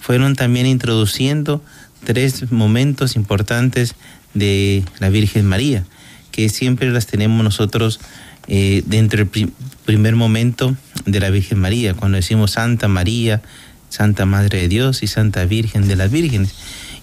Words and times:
fueron 0.00 0.34
también 0.34 0.66
introduciendo 0.66 1.62
tres 2.04 2.50
momentos 2.50 3.14
importantes 3.14 3.94
de 4.34 4.84
la 4.98 5.08
Virgen 5.08 5.46
María, 5.46 5.84
que 6.32 6.48
siempre 6.48 6.90
las 6.90 7.06
tenemos 7.06 7.42
nosotros 7.44 8.00
eh, 8.48 8.82
dentro 8.86 9.24
del 9.24 9.52
primer 9.84 10.16
momento 10.16 10.76
de 11.06 11.20
la 11.20 11.30
Virgen 11.30 11.58
María, 11.58 11.94
cuando 11.94 12.16
decimos 12.16 12.52
Santa 12.52 12.88
María, 12.88 13.40
Santa 13.88 14.26
Madre 14.26 14.60
de 14.60 14.68
Dios 14.68 15.02
y 15.02 15.06
Santa 15.06 15.44
Virgen 15.46 15.88
de 15.88 15.96
las 15.96 16.10
Vírgenes. 16.10 16.54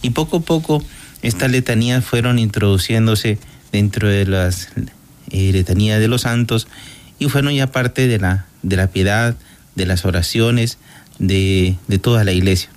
Y 0.02 0.12
poco 0.12 0.38
a 0.38 0.42
poco 0.42 0.84
estas 1.22 1.50
letanías 1.50 2.04
fueron 2.04 2.38
introduciéndose 2.38 3.40
dentro 3.72 4.08
de 4.10 4.26
las 4.26 4.70
eh, 5.32 5.52
letanías 5.52 6.00
de 6.00 6.08
los 6.08 6.22
santos 6.22 6.68
y 7.18 7.30
fueron 7.30 7.54
ya 7.54 7.72
parte 7.72 8.08
de 8.08 8.20
la, 8.20 8.46
de 8.62 8.76
la 8.76 8.88
piedad, 8.88 9.36
de 9.76 9.86
las 9.86 10.06
oraciones 10.06 10.78
de, 11.18 11.78
de 11.88 11.98
toda 11.98 12.24
la 12.24 12.34
iglesia. 12.34 12.70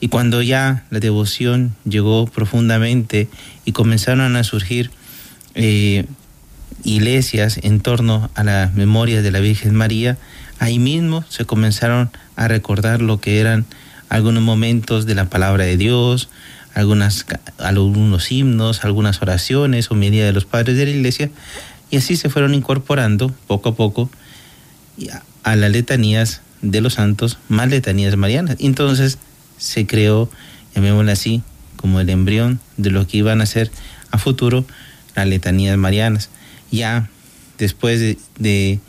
Y 0.00 0.08
cuando 0.08 0.42
ya 0.42 0.84
la 0.90 1.00
devoción 1.00 1.76
llegó 1.84 2.26
profundamente 2.26 3.28
y 3.64 3.72
comenzaron 3.72 4.34
a 4.36 4.44
surgir 4.44 4.90
eh, 5.54 6.06
iglesias 6.84 7.60
en 7.62 7.80
torno 7.80 8.30
a 8.34 8.42
la 8.42 8.72
memoria 8.74 9.22
de 9.22 9.30
la 9.30 9.40
Virgen 9.40 9.74
María, 9.74 10.18
ahí 10.62 10.78
mismo 10.78 11.24
se 11.28 11.44
comenzaron 11.44 12.10
a 12.36 12.46
recordar 12.46 13.02
lo 13.02 13.20
que 13.20 13.40
eran 13.40 13.66
algunos 14.08 14.44
momentos 14.44 15.06
de 15.06 15.16
la 15.16 15.24
palabra 15.24 15.64
de 15.64 15.76
Dios, 15.76 16.28
algunas, 16.72 17.26
algunos 17.58 18.30
himnos, 18.30 18.84
algunas 18.84 19.20
oraciones, 19.22 19.90
homilía 19.90 20.24
de 20.24 20.32
los 20.32 20.44
padres 20.44 20.76
de 20.76 20.84
la 20.84 20.92
iglesia, 20.92 21.30
y 21.90 21.96
así 21.96 22.16
se 22.16 22.30
fueron 22.30 22.54
incorporando 22.54 23.34
poco 23.48 23.70
a 23.70 23.74
poco 23.74 24.08
a 25.42 25.56
las 25.56 25.72
letanías 25.72 26.42
de 26.60 26.80
los 26.80 26.94
santos, 26.94 27.38
más 27.48 27.68
letanías 27.68 28.16
marianas. 28.16 28.54
Entonces 28.60 29.18
se 29.58 29.88
creó, 29.88 30.30
llamémoslo 30.76 31.10
así, 31.10 31.42
como 31.74 31.98
el 31.98 32.08
embrión 32.08 32.60
de 32.76 32.92
lo 32.92 33.04
que 33.08 33.16
iban 33.16 33.40
a 33.40 33.46
ser 33.46 33.72
a 34.12 34.18
futuro 34.18 34.64
las 35.16 35.26
letanías 35.26 35.76
marianas 35.76 36.30
ya 36.70 37.10
después 37.58 38.16
de, 38.38 38.80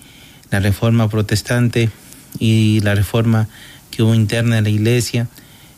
la 0.54 0.60
reforma 0.60 1.10
protestante 1.10 1.90
y 2.38 2.80
la 2.82 2.94
reforma 2.94 3.48
que 3.90 4.04
hubo 4.04 4.14
interna 4.14 4.60
en 4.60 4.66
la 4.66 4.70
iglesia, 4.70 5.28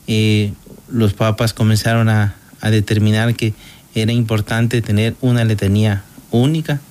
eh, 0.05 0.51
los 0.89 1.13
papas 1.13 1.53
comenzaron 1.53 2.09
a, 2.09 2.35
determinar 2.61 3.35
que 3.35 3.53
era 3.93 4.11
importante 4.11 4.81
tener 4.81 5.15
una 5.21 5.45
letanía 5.45 6.03
única, 6.31 6.81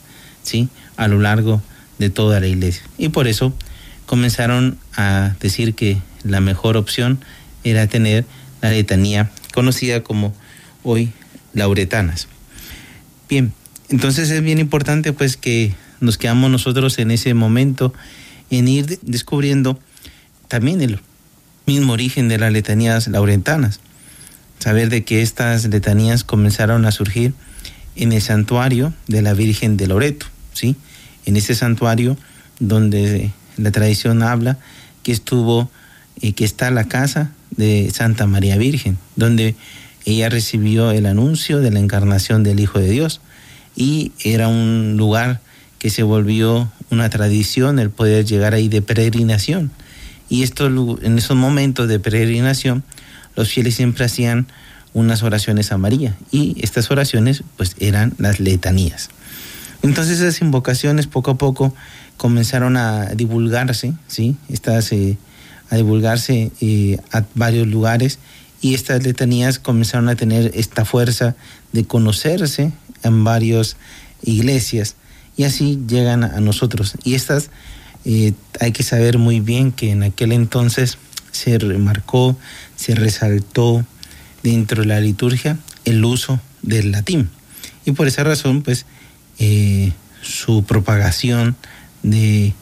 ¿sí? 0.45 0.69
A 0.97 1.09
lo 1.09 1.19
largo 1.19 1.61
de 1.99 2.11
toda 2.11 2.39
la 2.39 2.47
iglesia. 2.47 2.85
Y 2.97 3.09
por 3.09 3.27
eso 3.27 3.53
comenzaron 4.07 4.79
a 4.97 5.35
decir 5.41 5.75
que 5.75 5.99
la 6.23 6.41
mejor 6.41 6.77
opción 6.77 7.19
era 7.65 7.89
tener 7.89 8.25
la 8.63 8.71
letanía 8.71 9.33
conocida 9.53 10.05
como 10.05 10.33
hoy 10.85 11.11
lauretanas. 11.55 12.29
Bien, 13.29 13.53
entonces 13.89 14.31
es 14.31 14.41
bien 14.41 14.61
importante 14.61 15.13
pues 15.13 15.37
que 15.37 15.75
nos 16.05 16.19
quedamos 16.19 16.51
nosotros 16.51 16.99
en 16.99 17.11
ese 17.11 17.35
momento 17.35 17.93
en 18.51 18.69
ir 18.69 18.99
descubriendo 19.03 19.79
también 20.49 20.81
el 20.83 21.01
mismo 21.67 21.95
origen 21.95 22.29
de 22.29 22.39
las 22.39 22.53
letanías 22.53 23.09
laurentanas. 23.09 23.81
Saber 24.59 24.89
de 24.89 25.05
que 25.05 25.23
estas 25.23 25.65
letanías 25.67 26.25
comenzaron 26.25 26.87
a 26.87 26.93
surgir 26.93 27.35
en 27.97 28.13
el 28.13 28.23
santuario 28.23 28.93
de 29.09 29.23
la 29.23 29.35
Virgen 29.35 29.77
de 29.77 29.87
Loreto, 29.87 30.27
¿sí? 30.53 30.77
En 31.27 31.37
ese 31.37 31.55
santuario 31.55 32.17
donde 32.61 33.33
la 33.57 33.71
tradición 33.73 34.23
habla 34.23 34.59
que 35.03 35.13
estuvo 35.13 35.71
y 36.21 36.33
que 36.33 36.45
está 36.45 36.71
la 36.71 36.85
casa 36.85 37.33
de 37.51 37.91
Santa 37.93 38.27
María 38.27 38.57
Virgen, 38.57 38.99
donde 39.17 39.55
ella 40.05 40.29
recibió 40.29 40.91
el 40.91 41.07
anuncio 41.07 41.61
de 41.61 41.71
la 41.71 41.81
encarnación 41.81 42.43
del 42.43 42.61
Hijo 42.61 42.79
de 42.79 42.91
Dios 42.91 43.21
y 43.77 44.13
era 44.23 44.49
un 44.49 44.97
lugar 44.97 45.41
que 45.85 45.91
se 45.91 46.03
volvió 46.03 46.73
una 46.89 47.11
tradición 47.11 47.79
el 47.79 47.91
poder 47.91 48.25
llegar 48.25 48.55
ahí 48.55 48.71
de 48.71 48.81
peregrinación. 48.81 49.71
Y 50.31 50.43
esto, 50.43 50.67
en 51.03 51.19
esos 51.19 51.37
momentos 51.37 51.89
de 51.89 52.01
peregrinación, 52.01 52.83
los 53.37 53.51
fieles 53.51 53.75
siempre 53.75 54.07
hacían 54.07 54.47
unas 54.95 55.23
oraciones 55.23 55.73
a 55.73 55.77
María 55.77 56.17
y 56.31 56.57
estas 56.63 56.91
oraciones 56.91 57.45
pues 57.59 57.77
eran 57.81 58.15
las 58.17 58.41
letanías. 58.41 59.11
Entonces 59.83 60.21
esas 60.21 60.41
invocaciones 60.41 61.07
poco 61.07 61.33
a 61.33 61.37
poco 61.37 61.75
comenzaron 62.17 62.79
a 62.79 63.11
divulgarse, 63.15 63.93
¿sí? 64.09 64.37
Estas, 64.49 64.91
eh, 64.91 65.19
a 65.69 65.77
divulgarse 65.77 66.51
eh, 66.63 66.97
a 67.13 67.25
varios 67.35 67.67
lugares 67.67 68.21
y 68.63 68.73
estas 68.73 69.05
letanías 69.05 69.59
comenzaron 69.59 70.09
a 70.09 70.17
tener 70.17 70.51
esta 70.55 70.87
fuerza 70.87 71.37
de 71.73 71.85
conocerse 71.85 72.73
en 73.03 73.23
varias 73.23 73.77
iglesias 74.23 74.97
y 75.37 75.45
así 75.45 75.81
llegan 75.89 76.25
a 76.25 76.41
nosotros. 76.41 76.95
Y 77.05 77.15
estas 77.15 77.51
eh, 78.05 78.33
hay 78.61 78.73
que 78.73 78.83
saber 78.83 79.19
muy 79.19 79.41
bien 79.41 79.73
que 79.73 79.91
en 79.91 80.03
aquel 80.03 80.33
entonces 80.33 80.99
se 81.33 81.59
remarcó, 81.59 82.37
se 82.77 82.95
resaltó 82.95 83.85
dentro 84.43 84.83
de 84.83 84.89
la 84.89 85.01
liturgia 85.01 85.59
el 85.85 86.05
uso 86.05 86.41
del 86.63 86.93
latín. 86.93 87.31
Y 87.85 87.93
por 87.93 88.07
esa 88.07 88.25
razón, 88.25 88.63
pues, 88.63 88.87
eh, 89.39 89.93
su 90.23 90.65
propagación 90.65 91.57
de, 92.03 92.55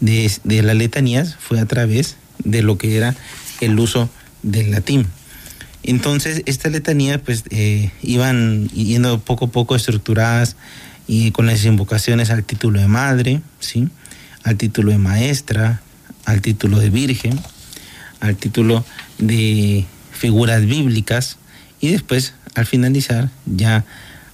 de, 0.00 0.30
de 0.44 0.62
las 0.62 0.76
letanías 0.76 1.36
fue 1.38 1.60
a 1.60 1.66
través 1.66 2.16
de 2.38 2.62
lo 2.62 2.78
que 2.78 2.96
era 2.96 3.14
el 3.60 3.78
uso 3.78 4.08
del 4.42 4.70
latín. 4.70 5.06
Entonces, 5.82 6.42
estas 6.46 6.72
letanías 6.72 7.20
pues 7.20 7.44
eh, 7.50 7.90
iban 8.02 8.68
yendo 8.68 9.18
poco 9.20 9.46
a 9.46 9.50
poco 9.50 9.74
estructuradas 9.74 10.56
y 11.12 11.32
con 11.32 11.46
las 11.46 11.64
invocaciones 11.64 12.30
al 12.30 12.44
título 12.44 12.78
de 12.78 12.86
madre, 12.86 13.42
¿sí? 13.58 13.88
al 14.44 14.56
título 14.56 14.92
de 14.92 14.98
maestra, 14.98 15.82
al 16.24 16.40
título 16.40 16.78
de 16.78 16.88
virgen, 16.88 17.36
al 18.20 18.36
título 18.36 18.84
de 19.18 19.86
figuras 20.12 20.64
bíblicas 20.64 21.36
y 21.80 21.88
después 21.88 22.34
al 22.54 22.64
finalizar 22.64 23.28
ya 23.44 23.84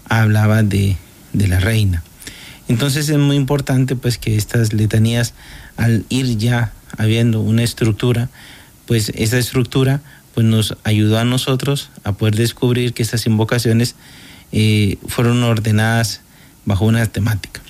hablaba 0.04 0.62
de, 0.62 0.98
de 1.32 1.48
la 1.48 1.60
reina. 1.60 2.02
Entonces 2.68 3.08
es 3.08 3.16
muy 3.16 3.36
importante 3.36 3.96
pues 3.96 4.18
que 4.18 4.36
estas 4.36 4.74
letanías 4.74 5.32
al 5.78 6.04
ir 6.10 6.36
ya 6.36 6.74
habiendo 6.98 7.40
una 7.40 7.62
estructura, 7.62 8.28
pues 8.84 9.12
esa 9.14 9.38
estructura 9.38 10.02
pues 10.34 10.46
nos 10.46 10.76
ayudó 10.84 11.18
a 11.18 11.24
nosotros 11.24 11.88
a 12.04 12.12
poder 12.12 12.36
descubrir 12.36 12.92
que 12.92 13.02
estas 13.02 13.24
invocaciones 13.24 13.94
eh, 14.52 14.98
fueron 15.08 15.42
ordenadas 15.42 16.20
bajo 16.66 16.84
una 16.84 17.06
temática. 17.06 17.62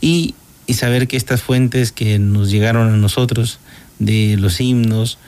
Y, 0.00 0.36
saber 0.72 1.06
que 1.06 1.18
estas 1.18 1.42
fuentes 1.42 1.92
que 1.92 2.18
nos 2.18 2.50
llegaron 2.50 2.88
a 2.88 2.96
nosotros 2.96 3.58
de 3.98 4.38
los 4.38 4.58
himnos, 4.58 5.18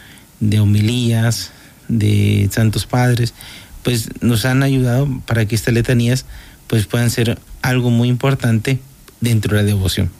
de 0.41 0.59
homilías, 0.59 1.51
de 1.89 2.49
Santos 2.51 2.87
Padres, 2.87 3.35
pues 3.83 4.09
nos 4.23 4.47
han 4.47 4.63
ayudado 4.63 5.07
para 5.27 5.45
que 5.45 5.55
estas 5.55 5.75
letanías 5.75 6.25
pues 6.67 6.87
puedan 6.87 7.11
ser 7.11 7.39
algo 7.61 7.91
muy 7.91 8.09
importante 8.09 8.79
dentro 9.21 9.55
de 9.55 9.63
la 9.63 9.67
devoción. 9.67 10.11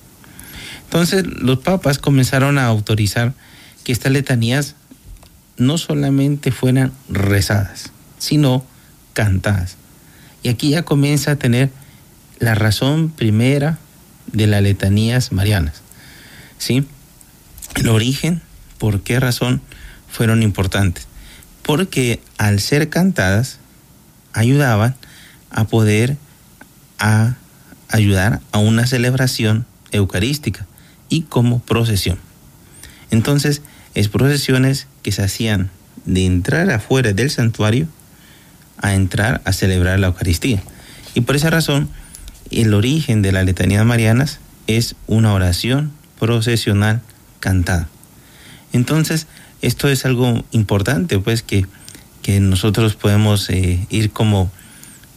Entonces 0.85 1.25
los 1.27 1.61
papas 1.61 1.99
comenzaron 1.99 2.59
a 2.59 2.67
autorizar 2.67 3.33
que 3.83 3.93
estas 3.93 4.13
letanías 4.13 4.75
no 5.57 5.79
solamente 5.79 6.53
fueran 6.53 6.93
rezadas, 7.09 7.93
sino 8.19 8.63
cantadas. 9.15 9.77
Y 10.43 10.51
aquí 10.51 10.69
ya 10.69 10.83
comienza 10.83 11.33
a 11.33 11.37
tener 11.37 11.71
la 12.45 12.55
razón 12.55 13.11
primera 13.11 13.79
de 14.31 14.47
las 14.47 14.63
letanías 14.63 15.33
marianas. 15.33 15.83
¿Sí? 16.59 16.87
El 17.75 17.89
origen, 17.89 18.43
por 18.79 19.01
qué 19.01 19.19
razón 19.19 19.63
fueron 20.09 20.43
importantes. 20.43 21.07
Porque 21.63 22.21
al 22.39 22.61
ser 22.61 22.91
cantadas, 22.91 23.59
ayudaban 24.33 24.95
a 25.51 25.65
poder 25.65 26.17
a 26.99 27.35
ayudar 27.89 28.41
a 28.53 28.59
una 28.59 28.87
celebración 28.87 29.67
eucarística 29.91 30.67
y 31.09 31.23
como 31.23 31.61
procesión. 31.61 32.19
Entonces, 33.11 33.63
es 33.95 34.09
procesiones 34.09 34.87
que 35.03 35.13
se 35.13 35.23
hacían 35.23 35.71
de 36.05 36.27
entrar 36.27 36.71
afuera 36.71 37.13
del 37.13 37.31
santuario 37.31 37.87
a 38.79 38.95
entrar 38.95 39.41
a 39.45 39.53
celebrar 39.53 39.99
la 40.01 40.09
Eucaristía. 40.09 40.63
Y 41.15 41.23
por 41.23 41.37
esa 41.37 41.51
razón, 41.51 41.89
el 42.51 42.75
origen 42.75 43.23
de 43.23 43.33
las 43.33 43.45
letanías 43.45 43.85
marianas 43.85 44.41
es 44.67 44.97
una 45.07 45.33
oración 45.33 45.93
procesional 46.19 47.03
cantada. 47.41 47.89
Entonces, 48.73 49.27
esto 49.63 49.89
es 49.89 50.05
algo 50.05 50.45
importante, 50.51 51.19
pues, 51.19 51.43
que, 51.43 51.67
que 52.23 52.41
nosotros 52.41 52.97
podemos 52.97 53.49
eh, 53.51 53.87
ir 53.91 54.11
como 54.11 54.51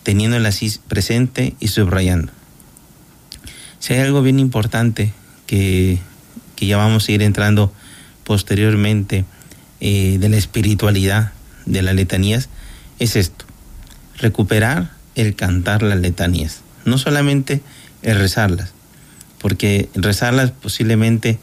teniéndola 0.03 0.50
así 0.50 0.74
presente 0.88 1.56
y 1.59 1.68
subrayando. 1.68 2.31
Si 3.79 3.94
hay 3.94 4.00
algo 4.00 4.21
bien 4.21 4.39
importante 4.39 5.13
que, 5.45 6.00
que 6.56 6.65
ya 6.65 6.77
vamos 6.77 7.07
a 7.07 7.12
ir 7.12 7.21
entrando 7.21 7.74
posteriormente 8.24 9.25
eh, 9.79 10.18
de 10.19 10.29
la 10.29 10.38
espiritualidad 10.38 11.31
de 11.65 11.81
las 11.81 11.95
letanías, 11.95 12.50
es 13.00 13.15
esto, 13.15 13.45
recuperar 14.18 14.91
el 15.15 15.35
cantar 15.35 15.83
las 15.83 16.00
letanías, 16.00 16.62
no 16.88 16.98
solamente 16.98 17.62
el 18.01 18.18
rezarlas, 18.18 18.74
porque 19.39 19.89
rezarlas 19.94 20.51
posiblemente 20.51 21.38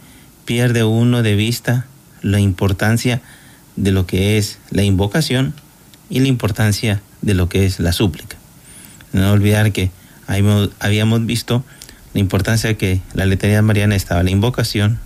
pierde 0.44 0.84
uno 0.84 1.22
de 1.22 1.36
vista 1.36 1.86
la 2.22 2.40
importancia 2.40 3.22
de 3.76 3.92
lo 3.92 4.06
que 4.06 4.38
es 4.38 4.58
la 4.70 4.82
invocación 4.82 5.54
y 6.08 6.20
la 6.20 6.28
importancia 6.28 7.02
de 7.22 7.34
lo 7.34 7.48
que 7.48 7.66
es 7.66 7.78
la 7.78 7.92
súplica. 7.92 8.36
No 9.12 9.30
olvidar 9.32 9.72
que 9.72 9.90
habíamos 10.26 11.26
visto 11.26 11.64
la 12.14 12.20
importancia 12.20 12.76
que 12.76 13.00
la 13.12 13.26
letanía 13.26 13.62
mariana 13.62 13.96
estaba 13.96 14.22
la 14.22 14.30
invocación 14.30 14.98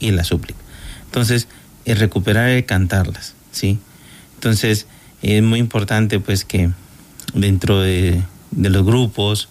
y 0.00 0.10
la 0.10 0.24
súplica. 0.24 0.58
Entonces, 1.06 1.46
es 1.84 1.98
recuperar 1.98 2.48
el 2.48 2.64
cantarlas, 2.64 3.34
¿sí? 3.52 3.78
Entonces, 4.34 4.86
es 5.22 5.42
muy 5.42 5.60
importante 5.60 6.18
pues 6.20 6.44
que 6.44 6.70
dentro 7.34 7.80
de, 7.80 8.22
los 8.56 8.84
grupos 8.84 9.48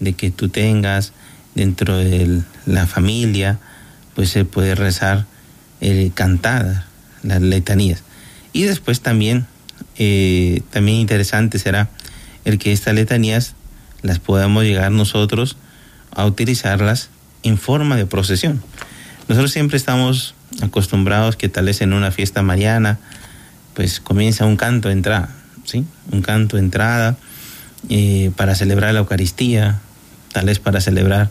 de 0.00 0.12
que 0.12 0.30
tú 0.30 0.48
tengas, 0.48 1.12
dentro 1.54 1.96
de 1.96 2.42
la 2.66 2.86
familia, 2.86 3.58
pues 4.14 4.30
se 4.30 4.44
puede 4.44 4.74
rezar 4.74 5.26
el 5.80 6.12
cantar 6.12 6.84
las 7.22 7.42
letanías. 7.42 8.02
Y 8.52 8.62
después 8.62 9.00
también, 9.00 9.46
eh, 9.96 10.62
también 10.70 10.98
interesante 10.98 11.58
será 11.58 11.88
el 12.44 12.58
que 12.58 12.72
estas 12.72 12.94
letanías 12.94 13.54
las 14.02 14.18
podamos 14.18 14.64
llegar 14.64 14.92
nosotros 14.92 15.56
a 16.12 16.24
utilizarlas 16.24 17.10
en 17.42 17.58
forma 17.58 17.96
de 17.96 18.06
procesión. 18.06 18.62
Nosotros 19.28 19.52
siempre 19.52 19.76
estamos 19.76 20.34
acostumbrados 20.62 21.36
que 21.36 21.48
tal 21.48 21.66
vez 21.66 21.80
en 21.80 21.92
una 21.92 22.10
fiesta 22.10 22.42
mariana, 22.42 22.98
pues 23.74 24.00
comienza 24.00 24.46
un 24.46 24.56
canto 24.56 24.88
de 24.88 24.94
entrada, 24.94 25.28
¿sí? 25.64 25.84
Un 26.10 26.22
canto 26.22 26.56
de 26.56 26.62
entrada 26.62 27.16
eh, 27.88 28.30
para 28.36 28.54
celebrar 28.54 28.94
la 28.94 29.00
Eucaristía, 29.00 29.80
para 30.62 30.80
celebrar 30.80 31.30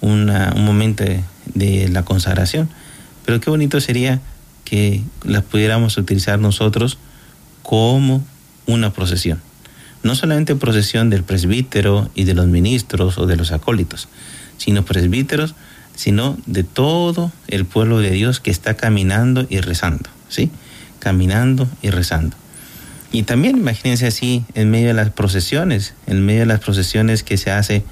un 0.00 0.26
momento 0.56 1.04
de, 1.54 1.88
la 1.88 2.04
consagración. 2.04 2.68
Pero 3.24 3.40
qué 3.40 3.50
bonito 3.50 3.80
sería 3.80 4.20
que 4.64 5.02
las 5.24 5.42
pudiéramos 5.42 5.96
utilizar 5.96 6.38
nosotros 6.38 6.98
como 7.62 8.24
una 8.66 8.92
procesión. 8.92 9.40
No 10.02 10.14
solamente 10.14 10.56
procesión 10.56 11.10
del 11.10 11.22
presbítero 11.22 12.10
y 12.14 12.24
de 12.24 12.34
los 12.34 12.46
ministros 12.46 13.18
o 13.18 13.26
de 13.26 13.36
los 13.36 13.52
acólitos, 13.52 14.08
sino 14.58 14.84
presbíteros, 14.84 15.54
sino 15.94 16.36
de 16.46 16.64
todo 16.64 17.30
el 17.48 17.64
pueblo 17.64 17.98
de 17.98 18.10
Dios 18.10 18.40
que 18.40 18.50
está 18.50 18.74
caminando 18.74 19.46
y 19.48 19.60
rezando, 19.60 20.10
¿sí? 20.28 20.50
Caminando 20.98 21.68
y 21.82 21.90
rezando. 21.90 22.36
Y 23.12 23.24
también 23.24 23.58
imagínense 23.58 24.06
así 24.06 24.44
en 24.54 24.70
medio 24.70 24.88
de 24.88 24.94
las 24.94 25.10
procesiones, 25.10 25.94
en 26.06 26.24
medio 26.24 26.40
de 26.40 26.46
las 26.46 26.60
procesiones 26.60 27.22
que 27.22 27.36
se 27.36 27.50
hace 27.50 27.84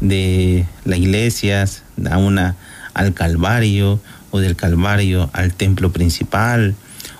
de 0.00 0.66
las 0.84 0.98
iglesias 0.98 1.82
a 2.10 2.18
una, 2.18 2.56
al 2.94 3.14
Calvario 3.14 4.00
o 4.30 4.40
del 4.40 4.56
Calvario 4.56 5.30
al 5.32 5.52
templo 5.54 5.92
principal 5.92 6.74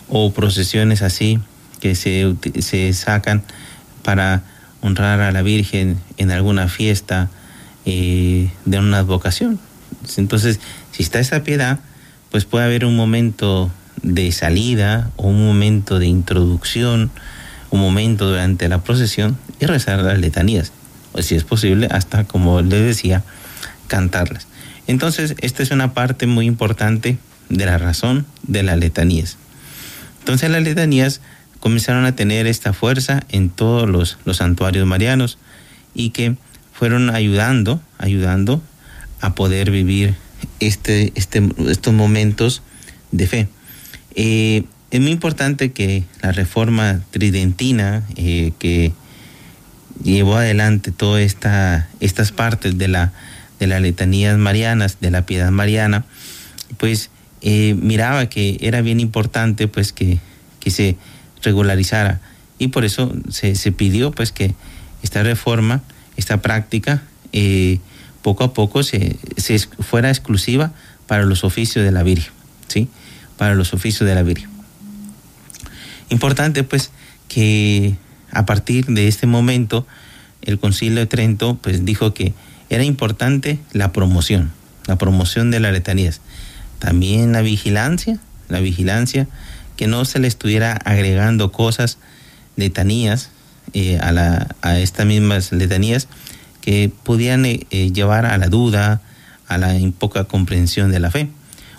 o 0.08 0.32
procesiones 0.32 1.02
así 1.02 1.38
que 1.80 1.94
se, 1.94 2.34
se 2.60 2.92
sacan 2.92 3.42
para 4.02 4.42
honrar 4.80 5.20
a 5.20 5.32
la 5.32 5.42
Virgen 5.42 5.98
en 6.16 6.30
alguna 6.30 6.68
fiesta 6.68 7.28
eh, 7.84 8.50
de 8.64 8.78
una 8.78 8.98
advocación. 8.98 9.58
Entonces, 10.16 10.60
si 10.92 11.02
está 11.02 11.20
esa 11.20 11.42
piedad, 11.42 11.80
pues 12.30 12.44
puede 12.44 12.64
haber 12.64 12.84
un 12.84 12.96
momento 12.96 13.70
de 14.02 14.32
salida 14.32 15.10
o 15.16 15.28
un 15.28 15.46
momento 15.46 15.98
de 15.98 16.06
introducción, 16.06 17.10
un 17.70 17.80
momento 17.80 18.28
durante 18.28 18.68
la 18.68 18.82
procesión 18.82 19.36
y 19.60 19.66
rezar 19.66 20.00
las 20.00 20.18
letanías, 20.18 20.72
o 21.12 21.22
si 21.22 21.34
es 21.34 21.44
posible, 21.44 21.88
hasta 21.90 22.24
como 22.24 22.60
les 22.62 22.82
decía, 22.82 23.24
cantarlas. 23.86 24.46
Entonces, 24.86 25.34
esta 25.40 25.62
es 25.62 25.70
una 25.70 25.94
parte 25.94 26.26
muy 26.26 26.46
importante 26.46 27.18
de 27.48 27.66
la 27.66 27.78
razón 27.78 28.26
de 28.42 28.62
las 28.62 28.78
letanías. 28.78 29.36
Entonces, 30.20 30.50
las 30.50 30.62
letanías 30.62 31.20
comenzaron 31.60 32.06
a 32.06 32.16
tener 32.16 32.46
esta 32.46 32.72
fuerza 32.72 33.22
en 33.28 33.50
todos 33.50 33.88
los, 33.88 34.18
los 34.24 34.38
santuarios 34.38 34.86
marianos 34.86 35.38
y 35.94 36.10
que 36.10 36.36
fueron 36.72 37.10
ayudando, 37.10 37.80
ayudando 37.98 38.62
a 39.20 39.34
poder 39.34 39.70
vivir 39.70 40.14
este, 40.60 41.12
este, 41.14 41.46
estos 41.68 41.92
momentos 41.92 42.62
de 43.12 43.26
fe. 43.26 43.48
Eh, 44.14 44.64
es 44.90 45.00
muy 45.00 45.10
importante 45.10 45.72
que 45.72 46.04
la 46.22 46.32
reforma 46.32 47.00
tridentina 47.10 48.02
eh, 48.16 48.52
que 48.58 48.92
llevó 50.02 50.36
adelante 50.36 50.92
todas 50.92 51.22
esta, 51.22 51.88
estas 52.00 52.32
partes 52.32 52.78
de 52.78 52.88
la 52.88 53.12
de 53.58 53.66
las 53.66 53.82
letanías 53.82 54.38
marianas, 54.38 54.98
de 55.00 55.10
la 55.10 55.26
piedad 55.26 55.50
mariana, 55.50 56.06
pues 56.78 57.10
eh, 57.42 57.74
miraba 57.74 58.26
que 58.26 58.56
era 58.62 58.80
bien 58.80 59.00
importante 59.00 59.68
pues 59.68 59.92
que, 59.92 60.18
que, 60.60 60.70
se 60.70 60.96
regularizara 61.42 62.20
y 62.58 62.68
por 62.68 62.86
eso 62.86 63.12
se, 63.28 63.54
se, 63.54 63.70
pidió 63.70 64.12
pues 64.12 64.32
que 64.32 64.54
esta 65.02 65.22
reforma, 65.22 65.82
esta 66.16 66.40
práctica 66.40 67.02
poco 68.22 68.44
a 68.44 68.54
poco 68.54 68.82
se, 68.82 69.16
fuera 69.80 70.08
exclusiva 70.08 70.72
para 71.06 71.24
los 71.24 71.44
oficios 71.44 71.84
de 71.84 71.90
la 71.90 72.02
Virgen, 72.02 72.32
¿sí? 72.68 72.88
Para 73.36 73.54
los 73.54 73.72
oficios 73.74 74.08
de 74.08 74.14
la 74.14 74.22
Virgen. 74.22 74.50
Importante 76.10 76.64
pues 76.64 76.90
que 77.28 77.94
a 78.32 78.46
partir 78.46 78.86
de 78.86 79.08
este 79.08 79.26
momento 79.26 79.86
el 80.42 80.58
Concilio 80.58 81.00
de 81.00 81.06
Trento 81.06 81.58
pues 81.60 81.84
dijo 81.84 82.14
que 82.14 82.34
era 82.68 82.84
importante 82.84 83.58
la 83.72 83.92
promoción, 83.92 84.52
la 84.86 84.96
promoción 84.96 85.50
de 85.50 85.60
las 85.60 85.72
letanías. 85.72 86.20
También 86.78 87.32
la 87.32 87.42
vigilancia, 87.42 88.18
la 88.48 88.60
vigilancia, 88.60 89.26
que 89.76 89.86
no 89.86 90.04
se 90.04 90.18
le 90.18 90.28
estuviera 90.28 90.72
agregando 90.72 91.52
cosas, 91.52 91.98
letanías, 92.56 93.30
eh, 93.72 93.98
a, 94.00 94.12
la, 94.12 94.48
a 94.62 94.78
estas 94.78 95.06
mismas 95.06 95.52
letanías, 95.52 96.08
que 96.60 96.90
podían 97.02 97.44
eh, 97.44 97.66
eh, 97.70 97.92
llevar 97.92 98.26
a 98.26 98.36
la 98.38 98.48
duda, 98.48 99.00
a 99.48 99.58
la 99.58 99.74
poca 99.98 100.24
comprensión 100.24 100.90
de 100.90 101.00
la 101.00 101.10
fe, 101.10 101.28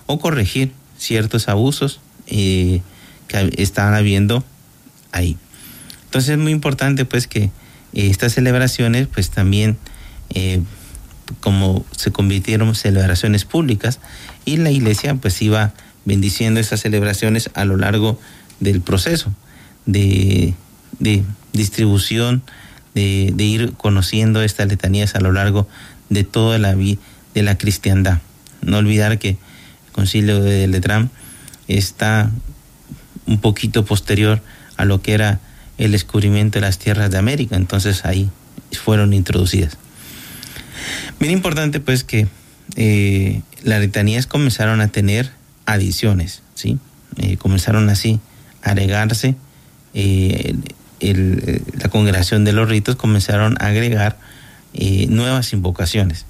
o 0.05 0.19
corregir 0.19 0.71
ciertos 0.97 1.47
abusos 1.47 1.99
que 2.27 2.81
estaban 3.57 3.93
habiendo 3.93 4.43
ahí. 5.11 5.37
Entonces 6.11 6.31
es 6.31 6.37
muy 6.37 6.51
importante 6.51 7.05
pues 7.05 7.25
que 7.25 7.51
estas 7.93 8.33
celebraciones 8.33 9.07
pues 9.07 9.29
también 9.29 9.77
como 11.39 11.85
se 11.95 12.11
convirtieron 12.11 12.67
en 12.67 12.75
celebraciones 12.75 13.45
públicas 13.45 14.01
y 14.43 14.57
la 14.57 14.71
iglesia 14.71 15.15
pues 15.15 15.41
iba 15.41 15.71
bendiciendo 16.03 16.59
esas 16.59 16.81
celebraciones 16.81 17.49
a 17.53 17.63
lo 17.63 17.77
largo 17.77 18.19
del 18.59 18.81
proceso 18.81 19.33
de, 19.85 20.53
distribución, 21.53 22.43
de, 22.93 23.33
ir 23.37 23.71
conociendo 23.77 24.41
estas 24.41 24.67
letanías 24.67 25.15
a 25.15 25.21
lo 25.21 25.31
largo 25.31 25.65
de 26.09 26.25
toda 26.25 26.59
la 26.59 26.75
vida 26.75 26.99
de 27.33 27.43
la 27.43 27.57
cristiandad. 27.57 28.19
No 28.61 28.79
olvidar 28.79 29.17
que 29.17 29.29
el 29.29 29.37
concilio 29.93 30.41
de 30.41 30.67
Letrán 30.67 31.09
está 31.69 32.29
un 33.27 33.39
poquito 33.39 33.85
posterior 33.85 34.41
a 34.75 34.83
lo 34.83 35.01
que 35.01 35.13
era 35.13 35.39
el 35.81 35.91
descubrimiento 35.91 36.59
de 36.59 36.61
las 36.61 36.77
tierras 36.77 37.09
de 37.09 37.17
América, 37.17 37.55
entonces 37.55 38.05
ahí 38.05 38.29
fueron 38.71 39.13
introducidas. 39.13 39.77
Bien 41.19 41.33
importante 41.33 41.79
pues 41.79 42.03
que 42.03 42.27
eh, 42.75 43.41
las 43.63 43.79
letanías 43.79 44.27
comenzaron 44.27 44.79
a 44.81 44.89
tener 44.89 45.31
adiciones, 45.65 46.43
¿sí? 46.53 46.77
Eh, 47.17 47.37
comenzaron 47.37 47.89
así 47.89 48.19
a 48.63 48.71
agregarse, 48.71 49.35
eh, 49.95 50.55
la 51.01 51.89
congregación 51.89 52.45
de 52.45 52.53
los 52.53 52.69
ritos 52.69 52.95
comenzaron 52.95 53.57
a 53.59 53.67
agregar 53.67 54.19
nuevas 55.09 55.51
invocaciones. 55.51 56.27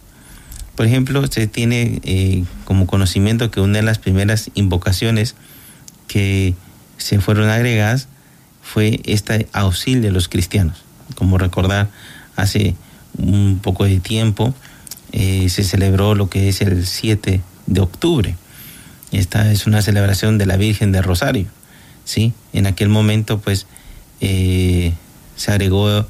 Por 0.78 0.86
ejemplo, 0.86 1.28
se 1.28 1.46
tiene 1.48 2.46
como 2.64 2.88
conocimiento 2.88 3.52
que 3.52 3.60
una 3.60 3.80
de 3.80 3.84
las 3.84 4.00
primeras 4.00 4.50
invocaciones 4.54 5.36
que 6.08 6.56
se 6.98 7.20
fueron 7.20 7.50
agregadas 7.50 8.08
fue 8.72 9.02
este 9.04 9.50
auxilio 9.52 10.04
de 10.04 10.12
los 10.12 10.30
cristianos. 10.30 10.84
Como 11.16 11.38
recordar, 11.38 11.90
hace 12.38 12.76
un 13.18 13.60
poco 13.62 13.84
de 13.84 14.00
tiempo 14.00 14.54
eh, 15.12 15.50
se 15.50 15.66
celebró 15.66 16.16
lo 16.16 16.30
que 16.30 16.48
es 16.48 16.62
el 16.62 16.88
7 16.88 17.42
de 17.68 17.82
octubre. 17.82 18.38
Esta 19.12 19.52
es 19.52 19.68
una 19.68 19.82
celebración 19.82 20.38
de 20.38 20.46
la 20.46 20.56
Virgen 20.56 20.94
de 20.94 21.02
Rosario. 21.02 21.48
¿sí? 22.06 22.32
En 22.54 22.66
aquel 22.66 22.88
momento, 22.88 23.40
pues, 23.40 23.68
eh, 24.22 24.94
se 25.36 25.52
agregó 25.52 26.08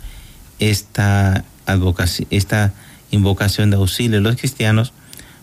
esta, 0.59 1.43
esta 2.29 2.73
invocación 3.09 3.71
de 3.71 3.77
auxilio 3.77 4.17
de 4.17 4.21
los 4.21 4.35
cristianos 4.35 4.93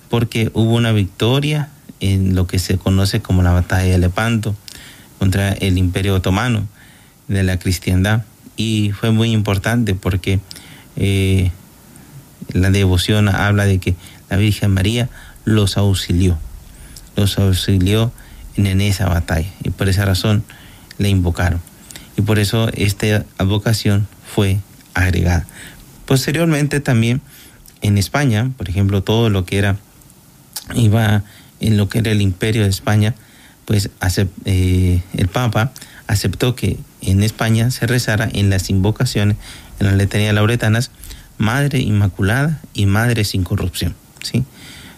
porque 0.09 0.53
hubo 0.55 0.77
una 0.77 0.93
victoria 0.93 1.71
en 1.99 2.37
lo 2.37 2.47
que 2.47 2.61
se 2.61 2.79
conoce 2.79 3.21
como 3.21 3.43
la 3.43 3.51
batalla 3.51 3.91
de 3.91 3.99
Lepanto 3.99 4.55
contra 5.19 5.51
el 5.51 5.79
Imperio 5.79 6.15
Otomano 6.15 6.69
de 7.29 7.43
la 7.43 7.59
cristiandad. 7.59 8.25
Y 8.57 8.93
fue 8.99 9.11
muy 9.13 9.31
importante 9.31 9.95
porque 9.95 10.41
eh, 10.97 11.53
la 12.53 12.71
devoción 12.71 13.29
habla 13.29 13.67
de 13.67 13.79
que 13.79 13.95
la 14.31 14.37
Virgen 14.37 14.73
María 14.73 15.09
los 15.45 15.77
auxilió, 15.77 16.39
los 17.17 17.39
auxilió 17.39 18.13
en 18.57 18.81
esa 18.81 19.09
batalla 19.09 19.49
y 19.63 19.71
por 19.71 19.89
esa 19.89 20.05
razón 20.05 20.45
le 20.99 21.09
invocaron. 21.09 21.61
Y 22.17 22.23
por 22.23 22.39
eso 22.39 22.69
esta 22.75 23.25
advocación 23.39 24.09
fue 24.27 24.59
agregada. 24.95 25.47
Posteriormente 26.05 26.81
también 26.81 27.21
en 27.81 27.99
España, 27.99 28.51
por 28.57 28.69
ejemplo, 28.69 29.03
todo 29.03 29.31
lo 29.31 29.45
que 29.45 29.59
era, 29.59 29.77
iba 30.75 31.23
en 31.61 31.77
lo 31.77 31.89
que 31.89 31.99
era 31.99 32.11
el 32.11 32.21
imperio 32.21 32.65
de 32.65 32.71
España, 32.71 33.15
pues 33.65 33.91
eh, 34.45 35.03
el 35.15 35.29
Papa 35.29 35.73
aceptó 36.07 36.57
que 36.57 36.79
en 37.03 37.23
España 37.23 37.71
se 37.71 37.87
rezara 37.87 38.29
en 38.33 38.51
las 38.51 38.71
invocaciones, 38.71 39.37
en 39.81 39.87
las 39.87 39.97
letanías 39.97 40.35
lauretanas, 40.35 40.91
Madre 41.39 41.79
Inmaculada 41.79 42.61
y 42.75 42.87
Madre 42.87 43.25
sin 43.25 43.45
corrupción. 43.45 43.95
¿sí? 44.23 44.45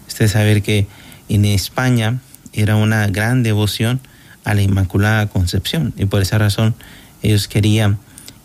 Usted 0.09 0.29
saber 0.29 0.63
que 0.63 0.87
en 1.29 1.45
España 1.45 2.21
era 2.53 2.77
una 2.77 3.07
gran 3.07 3.43
devoción 3.43 4.01
a 4.45 4.55
la 4.55 4.63
Inmaculada 4.63 5.27
Concepción 5.29 5.93
y 5.97 6.07
por 6.07 6.23
esa 6.23 6.39
razón 6.39 6.75
ellos 7.23 7.49
querían 7.49 7.99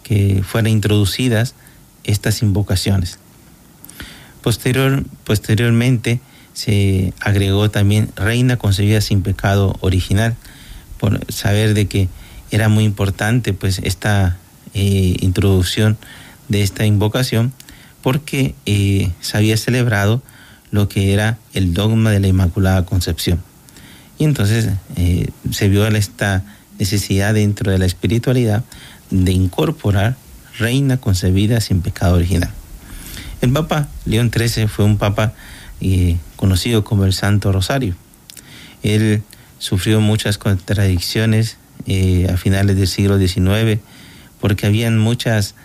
que 0.04 0.44
fueran 0.46 0.72
introducidas 0.72 1.56
estas 2.04 2.42
invocaciones. 2.42 3.18
Posterior, 4.42 5.04
posteriormente 5.24 6.20
se 6.54 7.14
agregó 7.20 7.72
también 7.72 8.12
Reina 8.16 8.58
concebida 8.58 9.02
sin 9.02 9.24
pecado 9.24 9.76
original, 9.82 10.36
por 11.00 11.20
saber 11.32 11.74
de 11.74 11.88
que 11.88 12.08
era 12.56 12.70
muy 12.70 12.86
importante 12.86 13.52
pues 13.52 13.80
esta 13.84 14.38
eh, 14.74 15.18
introducción 15.20 15.98
de 16.48 16.64
esta 16.64 16.86
invocación 16.86 17.52
porque 18.02 18.56
eh, 18.66 19.12
se 19.20 19.36
había 19.36 19.58
celebrado 19.58 20.22
lo 20.72 20.88
que 20.88 21.14
era 21.14 21.38
el 21.54 21.74
dogma 21.74 22.12
de 22.12 22.22
la 22.22 22.28
Inmaculada 22.28 22.86
Concepción. 22.86 23.42
Y 24.18 24.24
entonces 24.24 24.70
eh, 24.96 25.28
se 25.52 25.68
vio 25.68 25.86
esta 25.88 26.44
necesidad 26.80 27.34
dentro 27.34 27.72
de 27.72 27.78
la 27.78 27.86
espiritualidad 27.86 28.64
de 29.10 29.34
incorporar 29.34 30.16
reina 30.58 30.96
concebida 30.96 31.60
sin 31.60 31.82
pecado 31.82 32.16
original. 32.16 32.52
El 33.42 33.52
Papa 33.52 33.90
León 34.06 34.32
XIII 34.34 34.68
fue 34.68 34.86
un 34.86 34.98
papa 34.98 35.34
conocido 36.38 36.86
como 36.86 37.04
el 37.04 37.12
Santo 37.12 37.52
Rosario. 37.52 37.96
Él 38.82 39.24
sufrió 39.60 40.00
muchas 40.00 40.38
contradicciones 40.38 41.58
a 41.88 42.38
finales 42.38 42.76
del 42.78 42.88
siglo 42.88 43.18
XIX 43.18 43.80
porque 44.40 44.66
habían 44.66 44.98
muchas 45.00 45.56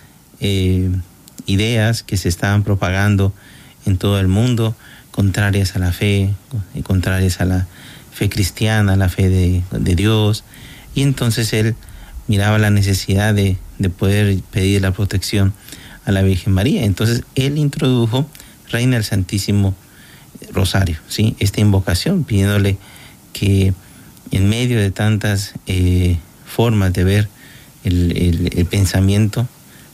ideas 1.45 2.03
que 2.03 2.17
se 2.17 2.29
estaban 2.29 2.63
propagando 2.63 3.33
en 3.85 3.97
todo 3.97 4.19
el 4.19 4.27
mundo, 4.27 4.75
contrarias 5.11 5.75
a 5.75 5.79
la 5.79 5.91
fe, 5.91 6.33
contrarias 6.83 7.41
a 7.41 7.45
la 7.45 7.67
fe 8.11 8.29
cristiana, 8.29 8.93
a 8.93 8.95
la 8.95 9.09
fe 9.09 9.29
de, 9.29 9.95
Dios. 9.95 10.43
Y 10.95 11.01
entonces 11.01 11.53
él 11.53 11.75
miraba 12.27 12.57
la 12.57 12.69
necesidad 12.69 13.33
de, 13.33 13.57
poder 13.97 14.39
pedir 14.51 14.81
la 14.81 14.91
protección 14.91 15.53
a 16.05 16.11
la 16.11 16.21
Virgen 16.21 16.53
María. 16.53 16.83
Entonces 16.83 17.23
él 17.35 17.57
introdujo 17.57 18.29
Reina 18.69 18.95
del 18.95 19.03
Santísimo 19.03 19.75
Rosario, 20.53 20.97
¿sí? 21.07 21.35
esta 21.39 21.61
invocación, 21.61 22.23
pidiéndole 22.23 22.77
que 23.33 23.73
en 24.31 24.49
medio 24.49 24.79
de 24.79 24.91
tantas 24.91 25.53
eh, 25.67 26.17
formas 26.45 26.93
de 26.93 27.03
ver 27.03 27.27
el 27.83 28.67
pensamiento, 28.69 29.47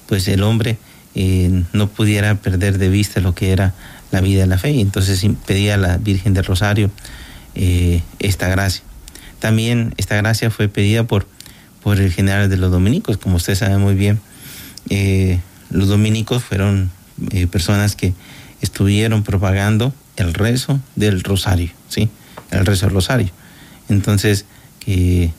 pues 0.07 0.27
el 0.27 0.43
hombre 0.43 0.77
eh, 1.19 1.63
no 1.73 1.87
pudiera 1.87 2.35
perder 2.35 2.77
de 2.77 2.89
vista 2.89 3.21
lo 3.21 3.33
que 3.33 3.51
era 3.51 3.73
la 4.11 4.21
vida 4.21 4.41
de 4.41 4.47
la 4.47 4.57
fe. 4.57 4.79
Entonces 4.79 5.25
pedía 5.45 5.73
a 5.73 5.77
la 5.77 5.97
Virgen 5.97 6.33
del 6.33 6.45
Rosario 6.45 6.91
eh, 7.55 8.01
esta 8.19 8.47
gracia. 8.47 8.83
También 9.39 9.95
esta 9.97 10.15
gracia 10.15 10.51
fue 10.51 10.69
pedida 10.69 11.05
por, 11.05 11.27
por 11.81 11.99
el 11.99 12.11
general 12.11 12.49
de 12.49 12.57
los 12.57 12.71
dominicos. 12.71 13.17
Como 13.17 13.37
usted 13.37 13.55
sabe 13.55 13.77
muy 13.77 13.95
bien, 13.95 14.19
los 15.69 15.89
dominicos 15.89 16.43
fueron 16.43 16.91
personas 17.51 17.95
que 17.95 18.13
estuvieron 18.61 19.23
propagando 19.23 19.93
el 20.15 20.33
rezo 20.33 20.79
del 20.95 21.23
rosario, 21.23 21.71
¿sí? 21.89 22.09
El 22.51 22.65
rezo 22.65 22.85
del 22.85 22.95
rosario. 22.95 23.29
Entonces, 23.89 24.45
que 24.79 25.31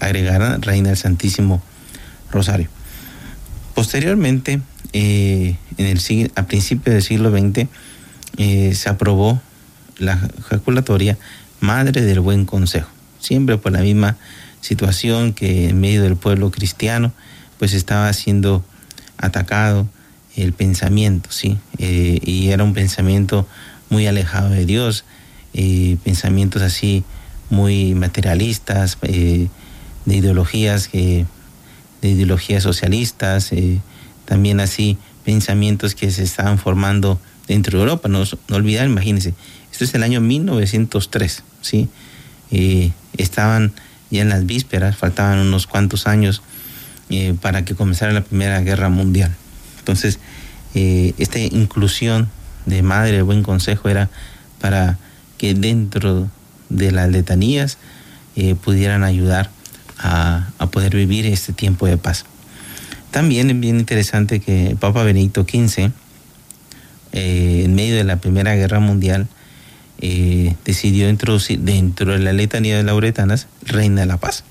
agregaran 0.00 0.62
Reina 0.62 0.88
del 0.88 0.98
Santísimo 0.98 1.62
Rosario. 2.30 2.68
Posteriormente, 3.74 4.60
eh, 4.92 5.56
en 5.76 5.86
el, 5.86 6.32
a 6.36 6.46
principios 6.46 6.94
del 6.94 7.02
siglo 7.02 7.30
XX 7.30 7.68
eh, 8.36 8.74
se 8.74 8.88
aprobó 8.88 9.40
la 9.98 10.16
jaculatoria 10.48 11.18
Madre 11.60 12.02
del 12.02 12.20
Buen 12.20 12.44
Consejo, 12.44 12.88
siempre 13.18 13.58
por 13.58 13.72
la 13.72 13.80
misma 13.80 14.16
situación 14.60 15.32
que 15.32 15.68
en 15.68 15.80
medio 15.80 16.02
del 16.02 16.16
pueblo 16.16 16.50
cristiano 16.50 17.12
pues 17.58 17.74
estaba 17.74 18.12
siendo 18.12 18.64
atacado 19.18 19.88
el 20.36 20.52
pensamiento, 20.52 21.30
¿sí? 21.30 21.58
Eh, 21.78 22.18
y 22.22 22.48
era 22.48 22.64
un 22.64 22.74
pensamiento 22.74 23.46
muy 23.88 24.06
alejado 24.06 24.50
de 24.50 24.66
Dios, 24.66 25.04
pensamientos 26.02 26.62
así 26.62 27.04
muy 27.54 27.94
materialistas, 27.94 28.98
de 29.00 29.48
ideologías 30.06 30.88
que 30.88 31.26
de 32.02 32.10
ideologías 32.10 32.62
socialistas, 32.62 33.50
también 34.26 34.60
así 34.60 34.98
pensamientos 35.24 35.94
que 35.94 36.10
se 36.10 36.22
estaban 36.22 36.58
formando 36.58 37.18
dentro 37.48 37.78
de 37.78 37.84
Europa. 37.84 38.08
No, 38.08 38.22
no 38.48 38.56
olvidar, 38.56 38.86
imagínense, 38.86 39.34
esto 39.72 39.84
es 39.84 39.94
el 39.94 40.02
año 40.02 40.20
1903, 40.20 41.42
¿sí? 41.60 41.88
Eh, 42.50 42.92
estaban 43.16 43.72
ya 44.10 44.22
en 44.22 44.28
las 44.28 44.46
vísperas, 44.46 44.96
faltaban 44.96 45.38
unos 45.38 45.66
cuantos 45.66 46.06
años 46.06 46.42
eh, 47.10 47.34
para 47.40 47.64
que 47.64 47.74
comenzara 47.74 48.12
la 48.12 48.22
Primera 48.22 48.60
Guerra 48.60 48.88
Mundial. 48.88 49.34
Entonces, 49.78 50.18
eh, 50.74 51.14
esta 51.18 51.38
inclusión 51.38 52.28
de 52.66 52.82
Madre 52.82 53.12
del 53.12 53.24
Buen 53.24 53.42
Consejo 53.42 53.88
era 53.88 54.10
para 54.60 54.98
que 55.38 55.54
dentro 55.54 56.30
de 56.68 56.92
las 56.92 57.10
letanías 57.10 57.78
pudieran 58.64 59.04
ayudar 59.04 59.50
a, 59.98 60.48
a 60.58 60.66
poder 60.66 60.96
vivir 60.96 61.24
este 61.26 61.52
tiempo 61.52 61.86
de 61.86 61.96
paz. 61.96 62.24
También 63.12 63.48
es 63.48 63.60
bien 63.60 63.78
interesante 63.78 64.40
que 64.40 64.76
Papa 64.80 65.04
Benedicto 65.04 65.44
XV, 65.44 65.92
eh, 67.12 67.62
en 67.64 67.74
medio 67.76 67.94
de 67.94 68.02
la 68.02 68.16
Primera 68.16 68.56
Guerra 68.56 68.80
Mundial, 68.80 69.28
eh, 70.00 70.56
decidió 70.64 71.08
introducir 71.08 71.60
dentro 71.60 72.12
de 72.12 72.18
la 72.18 72.32
letanía 72.32 72.76
de 72.76 72.82
lauretanas 72.82 73.46
Reina 73.62 74.00
de 74.00 74.08
la 74.08 74.16
Paz. 74.16 74.42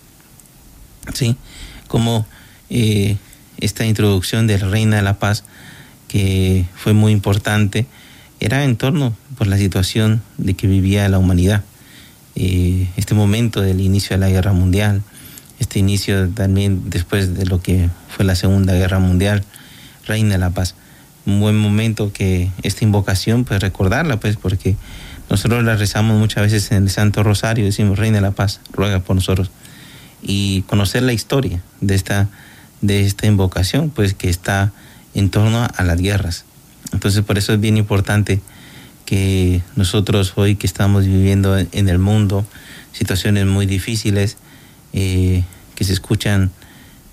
¿Sí? 1.13 1.35
como 1.93 2.25
eh, 2.71 3.17
esta 3.59 3.85
introducción 3.85 4.47
de 4.47 4.57
Reina 4.57 4.95
de 4.95 5.03
la 5.03 5.19
Paz, 5.19 5.43
que 6.07 6.65
fue 6.75 6.93
muy 6.93 7.11
importante, 7.11 7.85
era 8.39 8.63
en 8.63 8.77
torno 8.77 9.15
por 9.37 9.45
la 9.45 9.57
situación 9.57 10.23
de 10.39 10.55
que 10.55 10.65
vivía 10.65 11.07
la 11.07 11.19
humanidad. 11.19 11.63
Eh, 12.35 12.87
este 12.97 13.13
momento 13.13 13.61
del 13.61 13.81
inicio 13.81 14.15
de 14.15 14.19
la 14.19 14.29
guerra 14.29 14.53
mundial, 14.53 15.01
este 15.59 15.79
inicio 15.79 16.29
también 16.29 16.89
después 16.89 17.35
de 17.35 17.45
lo 17.45 17.61
que 17.61 17.89
fue 18.09 18.25
la 18.25 18.35
Segunda 18.35 18.73
Guerra 18.73 18.99
Mundial, 18.99 19.43
Reina 20.05 20.37
la 20.37 20.49
Paz. 20.49 20.75
Un 21.25 21.39
buen 21.39 21.57
momento 21.57 22.11
que 22.11 22.51
esta 22.63 22.83
invocación, 22.83 23.45
pues 23.45 23.61
recordarla, 23.61 24.19
pues, 24.19 24.35
porque 24.35 24.75
nosotros 25.29 25.63
la 25.63 25.75
rezamos 25.75 26.19
muchas 26.19 26.43
veces 26.43 26.71
en 26.71 26.83
el 26.83 26.89
Santo 26.89 27.23
Rosario, 27.23 27.65
decimos, 27.65 27.97
Reina 27.97 28.19
la 28.19 28.31
Paz, 28.31 28.59
ruega 28.73 28.99
por 28.99 29.15
nosotros. 29.15 29.51
Y 30.21 30.63
conocer 30.63 31.03
la 31.03 31.13
historia 31.13 31.61
de 31.81 31.95
esta, 31.95 32.29
de 32.81 33.05
esta 33.05 33.27
invocación, 33.27 33.89
pues 33.89 34.13
que 34.13 34.29
está 34.29 34.73
en 35.13 35.29
torno 35.29 35.67
a 35.75 35.83
las 35.83 35.97
guerras. 35.97 36.45
Entonces, 36.91 37.23
por 37.23 37.37
eso 37.37 37.53
es 37.53 37.59
bien 37.59 37.77
importante 37.77 38.41
que 39.05 39.61
nosotros 39.75 40.33
hoy 40.35 40.55
que 40.55 40.67
estamos 40.67 41.05
viviendo 41.05 41.57
en 41.57 41.89
el 41.89 41.99
mundo 41.99 42.45
situaciones 42.91 43.45
muy 43.45 43.65
difíciles, 43.65 44.37
eh, 44.93 45.43
que 45.75 45.83
se 45.83 45.93
escuchan 45.93 46.51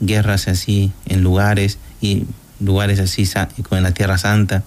guerras 0.00 0.48
así 0.48 0.92
en 1.06 1.22
lugares 1.22 1.78
y 2.00 2.24
lugares 2.60 3.00
así 3.00 3.28
como 3.62 3.78
en 3.78 3.82
la 3.82 3.92
Tierra 3.92 4.18
Santa. 4.18 4.62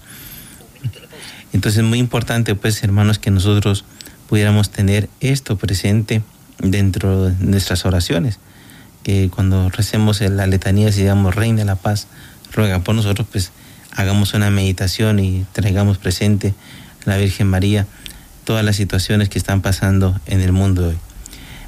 Entonces 1.52 1.78
es 1.78 1.84
muy 1.84 1.98
importante, 1.98 2.54
pues, 2.56 2.82
hermanos, 2.82 3.18
que 3.18 3.30
nosotros 3.30 3.84
pudiéramos 4.28 4.70
tener 4.70 5.08
esto 5.20 5.56
presente 5.56 6.22
dentro 6.58 7.26
de 7.26 7.44
nuestras 7.44 7.86
oraciones. 7.86 8.38
Que 9.04 9.30
cuando 9.32 9.68
recemos 9.70 10.20
la 10.20 10.46
letanía, 10.46 10.90
si 10.90 11.02
digamos, 11.02 11.34
Reina 11.34 11.64
la 11.64 11.76
Paz, 11.76 12.08
ruega 12.52 12.80
por 12.80 12.94
nosotros, 12.94 13.28
pues 13.30 13.52
hagamos 13.92 14.34
una 14.34 14.50
meditación 14.50 15.20
y 15.20 15.46
traigamos 15.52 15.98
presente 15.98 16.54
la 17.04 17.16
Virgen 17.16 17.48
María 17.48 17.86
todas 18.44 18.64
las 18.64 18.76
situaciones 18.76 19.28
que 19.28 19.38
están 19.38 19.62
pasando 19.62 20.20
en 20.26 20.40
el 20.40 20.52
mundo 20.52 20.88
hoy. 20.88 20.96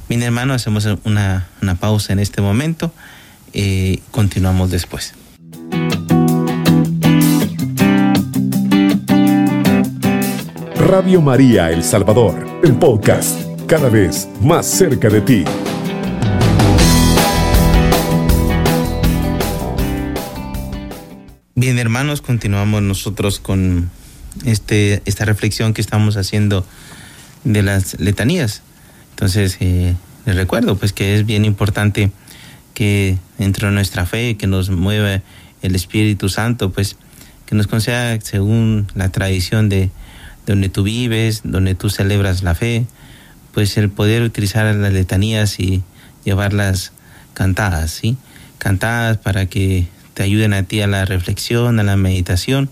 Bien, 0.09 0.23
hermano, 0.23 0.55
hacemos 0.55 0.87
una, 1.05 1.49
pausa 1.81 2.13
en 2.13 2.21
este 2.21 2.41
momento 2.41 2.93
y 3.53 3.61
eh, 3.61 4.03
continuamos 4.11 4.71
después. 4.71 5.15
Radio 10.77 11.21
María 11.21 11.73
El 11.73 11.83
Salvador, 11.83 12.47
el 12.63 12.75
podcast, 12.75 13.41
cada 13.67 13.89
vez 13.89 14.29
más 14.41 14.67
cerca 14.67 15.09
de 15.09 15.21
ti. 15.21 15.45
Bien, 21.57 21.79
hermanos, 21.79 22.23
continuamos 22.23 22.83
nosotros 22.83 23.41
con 23.41 23.91
este, 24.47 25.03
esta 25.05 25.27
reflexión 25.27 25.75
que 25.75 25.83
estamos 25.83 26.17
haciendo 26.17 26.65
de 27.45 27.63
las 27.63 28.01
letanías. 28.01 28.63
Entonces, 29.11 29.59
eh, 29.61 29.95
les 30.25 30.37
recuerdo 30.37 30.77
pues 30.77 30.93
que 30.93 31.17
es 31.17 31.27
bien 31.27 31.45
importante 31.45 32.11
que 32.73 33.19
dentro 33.39 33.69
de 33.69 33.75
nuestra 33.75 34.07
fe, 34.07 34.37
que 34.37 34.47
nos 34.47 34.71
mueva 34.71 35.21
el 35.63 35.75
Espíritu 35.75 36.29
Santo, 36.29 36.71
pues 36.71 36.97
que 37.45 37.55
nos 37.55 37.67
conceda 37.67 38.19
según 38.21 38.87
la 38.95 39.11
tradición 39.11 39.69
de, 39.69 39.91
donde 40.47 40.69
tú 40.69 40.85
vives, 40.85 41.41
donde 41.45 41.75
tú 41.75 41.91
celebras 41.91 42.43
la 42.43 42.55
fe, 42.55 42.87
pues 43.53 43.77
el 43.77 43.89
poder 43.91 44.23
utilizar 44.23 44.73
las 44.75 44.93
letanías 44.93 45.59
y 45.59 45.83
llevarlas 46.25 46.93
cantadas, 47.35 47.91
¿sí? 47.91 48.17
Cantadas 48.59 49.19
para 49.19 49.47
que 49.47 49.87
te 50.15 50.23
ayuden 50.23 50.53
a 50.53 50.63
ti 50.63 50.83
a 50.83 50.87
la 50.87 51.05
reflexión, 51.05 51.81
a 51.81 51.83
la 51.83 51.97
meditación 51.97 52.71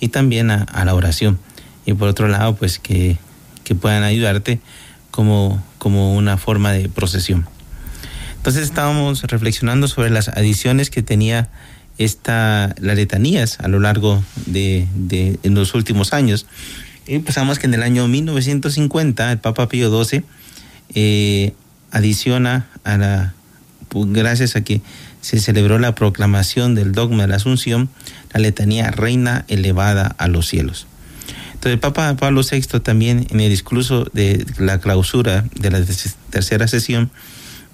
y 0.00 0.08
también 0.08 0.50
a, 0.50 0.84
la 0.84 0.94
oración. 0.94 1.38
Y 1.86 1.94
por 1.94 2.08
otro 2.08 2.28
lado, 2.28 2.56
pues 2.56 2.78
que, 2.78 3.18
que 3.64 3.74
puedan 3.74 4.02
ayudarte 4.02 4.60
como, 5.10 5.62
como 5.78 6.16
una 6.16 6.36
forma 6.36 6.72
de 6.72 6.88
procesión. 6.88 7.46
Entonces 8.36 8.64
estábamos 8.64 9.22
reflexionando 9.24 9.86
sobre 9.86 10.10
las 10.10 10.28
adiciones 10.28 10.90
que 10.90 11.02
tenía 11.02 11.50
esta, 11.98 12.74
las 12.78 12.96
letanías 12.96 13.60
a 13.60 13.68
lo 13.68 13.78
largo 13.78 14.24
de, 14.46 14.88
de 14.94 15.38
en 15.42 15.54
los 15.54 15.74
últimos 15.74 16.14
años. 16.14 16.46
Y 17.06 17.18
pensamos 17.18 17.58
que 17.58 17.66
en 17.66 17.74
el 17.74 17.82
año 17.82 18.08
1950 18.08 19.32
el 19.32 19.38
Papa 19.38 19.68
Pío 19.68 20.04
XII 20.04 20.22
eh, 20.94 21.52
adiciona 21.90 22.68
a 22.84 22.96
la, 22.96 23.34
pues, 23.88 24.10
gracias 24.12 24.56
a 24.56 24.62
que 24.62 24.80
se 25.20 25.40
celebró 25.40 25.78
la 25.78 25.94
proclamación 25.94 26.74
del 26.74 26.92
dogma 26.92 27.22
de 27.22 27.28
la 27.28 27.36
Asunción, 27.36 27.88
la 28.32 28.40
letanía 28.40 28.90
Reina 28.90 29.44
elevada 29.48 30.14
a 30.18 30.28
los 30.28 30.46
cielos. 30.46 30.86
Entonces 31.46 31.74
el 31.74 31.80
Papa 31.80 32.16
Pablo 32.16 32.40
VI 32.50 32.80
también 32.80 33.26
en 33.30 33.40
el 33.40 33.50
discurso 33.50 34.06
de 34.14 34.46
la 34.58 34.80
clausura 34.80 35.44
de 35.54 35.70
la 35.70 35.82
tercera 36.30 36.66
sesión 36.68 37.10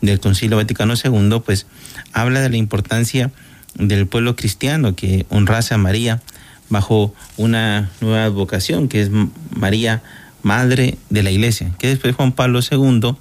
del 0.01 0.19
Concilio 0.19 0.57
Vaticano 0.57 0.95
II, 0.95 1.41
pues 1.45 1.67
habla 2.13 2.41
de 2.41 2.51
la 2.51 2.57
importancia 2.57 3.31
del 3.75 4.07
pueblo 4.07 4.35
cristiano 4.35 4.97
que 4.97 5.27
honrase 5.29 5.75
a 5.75 5.79
María 5.79 6.21
bajo 6.69 7.15
una 7.37 7.91
nueva 8.01 8.29
vocación 8.29 8.89
que 8.89 9.03
es 9.03 9.11
María, 9.55 10.03
Madre 10.43 10.99
de 11.11 11.23
la 11.23 11.31
Iglesia, 11.31 11.73
que 11.79 11.89
después 11.89 12.15
Juan 12.15 12.33
Pablo 12.33 12.61
II, 12.61 13.17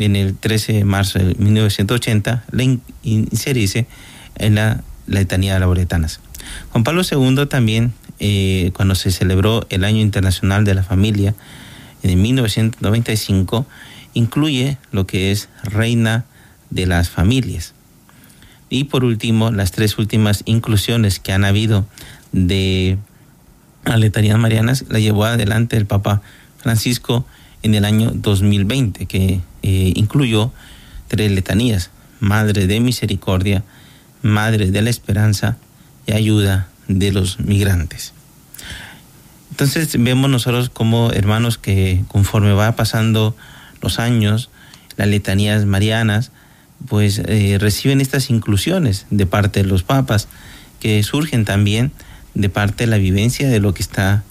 en 0.00 0.16
el 0.16 0.36
13 0.36 0.72
de 0.72 0.84
marzo 0.84 1.18
de 1.18 1.34
1980, 1.34 2.44
le 2.50 2.78
inserice 3.02 3.86
en 4.36 4.56
la 4.56 4.82
letanía 5.06 5.54
de 5.54 5.60
las 5.60 5.68
Boretanas. 5.68 6.20
Juan 6.70 6.84
Pablo 6.84 7.02
II 7.08 7.46
también 7.46 7.92
eh, 8.18 8.70
cuando 8.74 8.94
se 8.94 9.10
celebró 9.10 9.66
el 9.70 9.84
Año 9.84 10.00
Internacional 10.00 10.64
de 10.64 10.74
la 10.74 10.82
Familia 10.82 11.34
en 12.02 12.20
1995, 12.20 13.66
incluye 14.14 14.78
lo 14.90 15.06
que 15.06 15.32
es 15.32 15.48
Reina 15.62 16.24
de 16.70 16.86
las 16.86 17.10
Familias. 17.10 17.74
Y 18.68 18.84
por 18.84 19.04
último, 19.04 19.50
las 19.50 19.72
tres 19.72 19.98
últimas 19.98 20.42
inclusiones 20.46 21.18
que 21.18 21.32
han 21.32 21.44
habido 21.44 21.86
de 22.32 22.98
letanías 23.84 24.38
marianas 24.38 24.84
la 24.88 24.98
llevó 24.98 25.24
adelante 25.24 25.76
el 25.76 25.86
Papa 25.86 26.22
Francisco 26.58 27.26
en 27.62 27.74
el 27.74 27.84
año 27.84 28.12
2020, 28.14 29.06
que 29.06 29.40
eh, 29.62 29.92
incluyó 29.94 30.52
tres 31.08 31.30
letanías, 31.32 31.90
Madre 32.20 32.66
de 32.66 32.80
Misericordia, 32.80 33.64
Madre 34.22 34.70
de 34.70 34.82
la 34.82 34.90
Esperanza 34.90 35.56
y 36.06 36.12
Ayuda 36.12 36.68
de 36.88 37.12
los 37.12 37.40
migrantes. 37.40 38.12
Entonces 39.50 39.96
vemos 39.98 40.30
nosotros 40.30 40.70
como 40.70 41.12
hermanos 41.12 41.58
que 41.58 42.04
conforme 42.08 42.52
va 42.52 42.76
pasando 42.76 43.36
los 43.82 43.98
años, 43.98 44.50
las 44.96 45.08
letanías 45.08 45.66
marianas, 45.66 46.30
pues 46.88 47.20
eh, 47.26 47.58
reciben 47.60 48.00
estas 48.00 48.30
inclusiones 48.30 49.06
de 49.10 49.26
parte 49.26 49.62
de 49.62 49.68
los 49.68 49.82
papas, 49.82 50.28
que 50.78 51.02
surgen 51.02 51.44
también 51.44 51.92
de 52.34 52.48
parte 52.48 52.84
de 52.84 52.90
la 52.90 52.96
vivencia 52.96 53.48
de 53.48 53.60
lo 53.60 53.74
que 53.74 53.82
está 53.82 54.22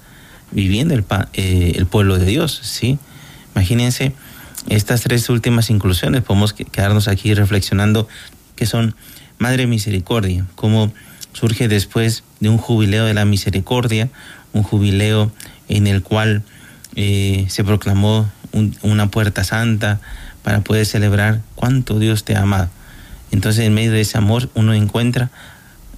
viviendo 0.51 0.93
el, 0.95 1.05
eh, 1.33 1.73
el 1.75 1.85
pueblo 1.85 2.17
de 2.17 2.25
Dios, 2.25 2.59
¿sí? 2.63 2.97
Imagínense 3.59 4.13
estas 4.69 5.01
tres 5.01 5.29
últimas 5.29 5.69
inclusiones, 5.69 6.23
podemos 6.23 6.53
quedarnos 6.53 7.09
aquí 7.09 7.33
reflexionando 7.33 8.07
que 8.55 8.65
son 8.65 8.95
Madre 9.37 9.67
Misericordia, 9.67 10.45
como 10.55 10.93
surge 11.33 11.67
después 11.67 12.23
de 12.39 12.47
un 12.47 12.57
jubileo 12.57 13.03
de 13.03 13.13
la 13.13 13.25
misericordia, 13.25 14.07
un 14.53 14.63
jubileo 14.63 15.29
en 15.67 15.87
el 15.87 16.03
cual 16.03 16.43
eh, 16.95 17.47
se 17.49 17.65
proclamó 17.65 18.31
una 18.81 19.11
puerta 19.11 19.43
santa 19.43 19.99
para 20.41 20.61
poder 20.61 20.85
celebrar 20.85 21.41
cuánto 21.55 21.99
Dios 21.99 22.23
te 22.23 22.37
ha 22.37 22.43
amado. 22.43 22.69
Entonces 23.31 23.65
en 23.65 23.73
medio 23.73 23.91
de 23.91 23.99
ese 23.99 24.17
amor 24.17 24.49
uno 24.53 24.73
encuentra 24.73 25.31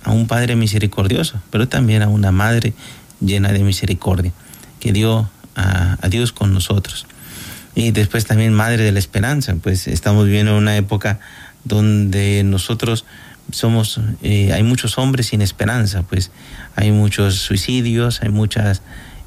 a 0.04 0.10
un 0.10 0.26
Padre 0.26 0.56
misericordioso, 0.56 1.40
pero 1.52 1.68
también 1.68 2.02
a 2.02 2.08
una 2.08 2.32
Madre 2.32 2.74
llena 3.20 3.52
de 3.52 3.60
misericordia, 3.60 4.32
que 4.80 4.92
dio 4.94 5.30
a, 5.56 6.08
Dios 6.10 6.32
con 6.32 6.54
nosotros. 6.54 7.06
Y 7.76 7.92
después 7.92 8.26
también 8.26 8.54
Madre 8.54 8.84
de 8.84 8.92
la 8.92 9.00
Esperanza, 9.00 9.56
pues 9.62 9.88
estamos 9.88 10.26
viviendo 10.26 10.58
una 10.58 10.76
época 10.76 11.20
donde 11.64 12.44
nosotros 12.44 13.06
somos, 13.52 14.00
eh, 14.22 14.54
hay 14.54 14.64
muchos 14.64 14.98
hombres 14.98 15.28
sin 15.28 15.42
esperanza, 15.42 16.04
pues 16.04 16.32
hay 16.76 16.92
muchos 16.92 17.36
suicidios, 17.36 18.22
hay 18.22 18.30
muchas 18.30 18.82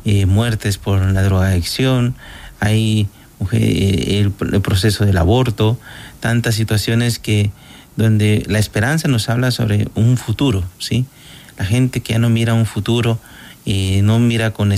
eh, 0.04 0.26
muertes 0.26 0.78
por 0.78 1.00
la 1.04 1.22
drogadicción, 1.22 2.14
hay 2.60 3.08
eh, 3.52 4.20
el, 4.20 4.30
proceso 4.62 5.04
del 5.04 5.18
aborto, 5.18 5.78
tantas 6.20 6.54
situaciones 6.54 7.18
que 7.18 7.50
donde 7.96 8.44
la 8.48 8.58
esperanza 8.58 9.08
nos 9.08 9.28
habla 9.28 9.50
sobre 9.50 9.88
un 9.94 10.16
futuro, 10.16 10.64
¿sí? 10.78 11.06
La 11.58 11.64
gente 11.64 12.00
que 12.00 12.14
ya 12.14 12.18
no 12.18 12.30
mira 12.30 12.54
un 12.54 12.66
futuro, 12.66 13.20
no 13.66 14.18
mira 14.18 14.50
con, 14.50 14.74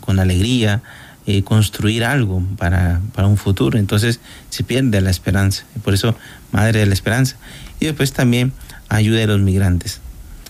con 0.00 0.18
alegría 0.18 0.82
eh, 1.26 1.42
construir 1.42 2.04
algo 2.04 2.42
para, 2.58 3.00
para, 3.14 3.26
un 3.28 3.38
futuro. 3.38 3.78
Entonces 3.78 4.20
se 4.50 4.62
pierde 4.62 5.00
la 5.00 5.08
esperanza. 5.08 5.64
Y 5.74 5.78
por 5.78 5.94
eso, 5.94 6.14
Madre 6.52 6.80
de 6.80 6.86
la 6.86 6.92
Esperanza. 6.92 7.36
Y 7.80 7.86
después 7.86 8.12
también 8.12 8.52
ayuda 8.90 9.24
a 9.24 9.26
los 9.26 9.40
migrantes. 9.40 10.02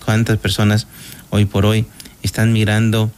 ¿Cuántas 0.03 0.37
personas 0.37 0.87
hoy 1.29 1.45
por 1.45 1.65
hoy 1.65 1.85
están 2.23 2.51
migrando, 2.51 3.09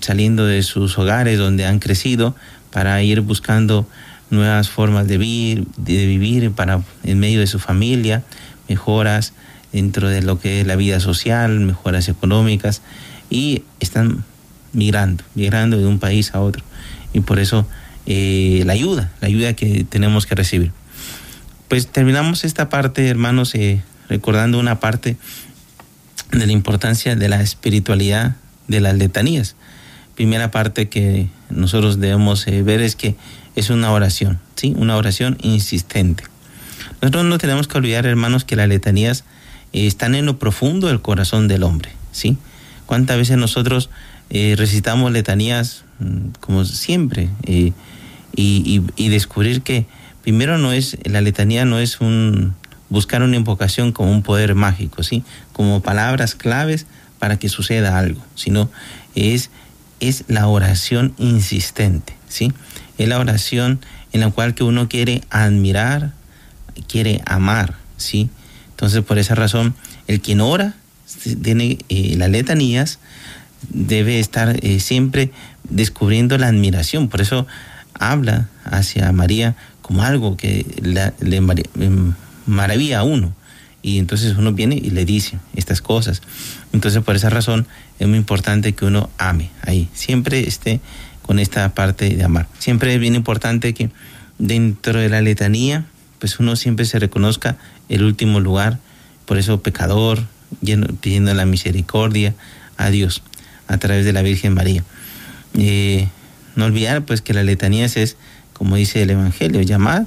saliendo 0.00 0.46
de 0.46 0.62
sus 0.62 0.96
hogares 0.96 1.38
donde 1.38 1.66
han 1.66 1.78
crecido 1.78 2.34
para 2.70 3.02
ir 3.02 3.20
buscando 3.20 3.86
nuevas 4.30 4.70
formas 4.70 5.06
de 5.06 5.18
vivir, 5.18 5.66
de 5.76 6.06
vivir 6.06 6.52
para, 6.52 6.80
en 7.02 7.20
medio 7.20 7.40
de 7.40 7.46
su 7.46 7.58
familia, 7.58 8.22
mejoras 8.66 9.34
dentro 9.72 10.08
de 10.08 10.22
lo 10.22 10.40
que 10.40 10.62
es 10.62 10.66
la 10.66 10.76
vida 10.76 11.00
social, 11.00 11.60
mejoras 11.60 12.08
económicas, 12.08 12.80
y 13.28 13.62
están 13.78 14.24
migrando, 14.72 15.22
migrando 15.34 15.76
de 15.76 15.86
un 15.86 15.98
país 15.98 16.34
a 16.34 16.40
otro 16.40 16.64
y 17.14 17.20
por 17.20 17.38
eso 17.38 17.66
eh, 18.06 18.62
la 18.66 18.74
ayuda, 18.74 19.12
la 19.22 19.28
ayuda 19.28 19.54
que 19.54 19.84
tenemos 19.84 20.26
que 20.26 20.34
recibir. 20.34 20.72
Pues 21.68 21.86
terminamos 21.86 22.44
esta 22.44 22.68
parte, 22.68 23.08
hermanos, 23.08 23.54
eh, 23.54 23.82
recordando 24.10 24.58
una 24.58 24.80
parte 24.80 25.16
de 26.32 26.46
la 26.46 26.52
importancia 26.52 27.16
de 27.16 27.28
la 27.30 27.40
espiritualidad 27.40 28.36
de 28.68 28.80
las 28.80 28.96
letanías. 28.96 29.56
Primera 30.14 30.50
parte 30.50 30.88
que 30.88 31.28
nosotros 31.48 31.98
debemos 31.98 32.46
eh, 32.46 32.62
ver 32.62 32.82
es 32.82 32.94
que 32.94 33.16
es 33.56 33.70
una 33.70 33.90
oración, 33.92 34.38
¿sí? 34.56 34.74
Una 34.76 34.96
oración 34.96 35.38
insistente. 35.40 36.24
Nosotros 37.00 37.24
no 37.24 37.38
tenemos 37.38 37.68
que 37.68 37.78
olvidar, 37.78 38.04
hermanos, 38.04 38.44
que 38.44 38.56
las 38.56 38.68
letanías 38.68 39.24
están 39.72 40.14
en 40.14 40.26
lo 40.26 40.38
profundo 40.38 40.88
del 40.88 41.00
corazón 41.00 41.48
del 41.48 41.62
hombre, 41.62 41.90
¿sí? 42.12 42.36
¿Cuántas 42.86 43.16
veces 43.16 43.38
nosotros 43.38 43.90
recitamos 44.30 45.12
letanías 45.12 45.83
como 46.40 46.64
siempre, 46.64 47.30
y, 47.46 47.72
y, 48.36 49.08
descubrir 49.08 49.62
que 49.62 49.86
primero 50.22 50.58
no 50.58 50.72
es, 50.72 50.96
la 51.04 51.20
letanía 51.20 51.64
no 51.64 51.78
es 51.78 52.00
un 52.00 52.54
buscar 52.90 53.22
una 53.22 53.36
invocación 53.36 53.92
como 53.92 54.12
un 54.12 54.22
poder 54.22 54.54
mágico, 54.54 55.02
¿sí? 55.02 55.24
Como 55.52 55.82
palabras 55.82 56.34
claves 56.34 56.86
para 57.18 57.38
que 57.38 57.48
suceda 57.48 57.98
algo, 57.98 58.24
sino 58.34 58.70
es, 59.14 59.50
es 60.00 60.24
la 60.28 60.46
oración 60.46 61.14
insistente, 61.18 62.14
¿sí? 62.28 62.52
Es 62.98 63.08
la 63.08 63.18
oración 63.18 63.80
en 64.12 64.20
la 64.20 64.30
cual 64.30 64.54
que 64.54 64.64
uno 64.64 64.88
quiere 64.88 65.22
admirar, 65.30 66.12
quiere 66.86 67.20
amar, 67.26 67.74
¿sí? 67.96 68.30
Entonces, 68.70 69.02
por 69.02 69.18
esa 69.18 69.34
razón, 69.34 69.74
el 70.06 70.20
quien 70.20 70.40
ora, 70.40 70.74
tiene 71.42 71.78
eh, 71.88 72.14
las 72.16 72.30
letanías, 72.30 72.98
debe 73.70 74.20
estar 74.20 74.56
eh, 74.64 74.80
siempre 74.80 75.30
descubriendo 75.68 76.38
la 76.38 76.48
admiración. 76.48 77.08
Por 77.08 77.20
eso 77.20 77.46
habla 77.94 78.48
hacia 78.64 79.10
María 79.12 79.56
como 79.82 80.02
algo 80.02 80.36
que 80.36 80.66
le 80.82 81.36
em, 81.36 82.14
maravilla 82.46 83.00
a 83.00 83.02
uno. 83.02 83.32
Y 83.82 83.98
entonces 83.98 84.34
uno 84.38 84.52
viene 84.52 84.76
y 84.76 84.90
le 84.90 85.04
dice 85.04 85.38
estas 85.54 85.82
cosas. 85.82 86.22
Entonces 86.72 87.02
por 87.02 87.16
esa 87.16 87.28
razón 87.28 87.66
es 87.98 88.08
muy 88.08 88.16
importante 88.16 88.72
que 88.72 88.86
uno 88.86 89.10
ame 89.18 89.50
ahí. 89.62 89.88
Siempre 89.92 90.48
esté 90.48 90.80
con 91.22 91.38
esta 91.38 91.74
parte 91.74 92.08
de 92.08 92.24
amar. 92.24 92.48
Siempre 92.58 92.94
es 92.94 93.00
bien 93.00 93.14
importante 93.14 93.74
que 93.74 93.90
dentro 94.38 95.00
de 95.00 95.10
la 95.10 95.20
letanía, 95.20 95.84
pues 96.18 96.38
uno 96.38 96.56
siempre 96.56 96.86
se 96.86 96.98
reconozca 96.98 97.56
el 97.90 98.04
último 98.04 98.40
lugar. 98.40 98.78
Por 99.26 99.36
eso 99.36 99.60
pecador, 99.60 100.24
pidiendo 101.00 101.34
la 101.34 101.44
misericordia 101.44 102.34
a 102.76 102.88
Dios 102.88 103.22
a 103.68 103.78
través 103.78 104.04
de 104.04 104.12
la 104.12 104.22
Virgen 104.22 104.54
María. 104.54 104.84
No 106.56 106.64
olvidar 106.66 107.04
pues 107.04 107.20
que 107.20 107.34
la 107.34 107.42
letanía 107.42 107.86
es, 107.86 108.16
como 108.52 108.76
dice 108.76 109.02
el 109.02 109.10
Evangelio, 109.10 109.60
llamar 109.62 110.06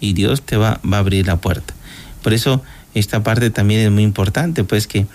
y 0.00 0.12
Dios 0.14 0.42
te 0.42 0.56
va, 0.56 0.80
va, 0.90 0.96
a 0.96 1.00
abrir 1.00 1.26
la 1.26 1.36
puerta. 1.36 1.74
Por 2.22 2.32
eso 2.32 2.62
esta 2.94 3.22
parte 3.22 3.50
también 3.50 3.80
es 3.80 3.90
muy 3.90 4.02
importante, 4.02 4.64
pues 4.64 4.86
que 4.86 5.06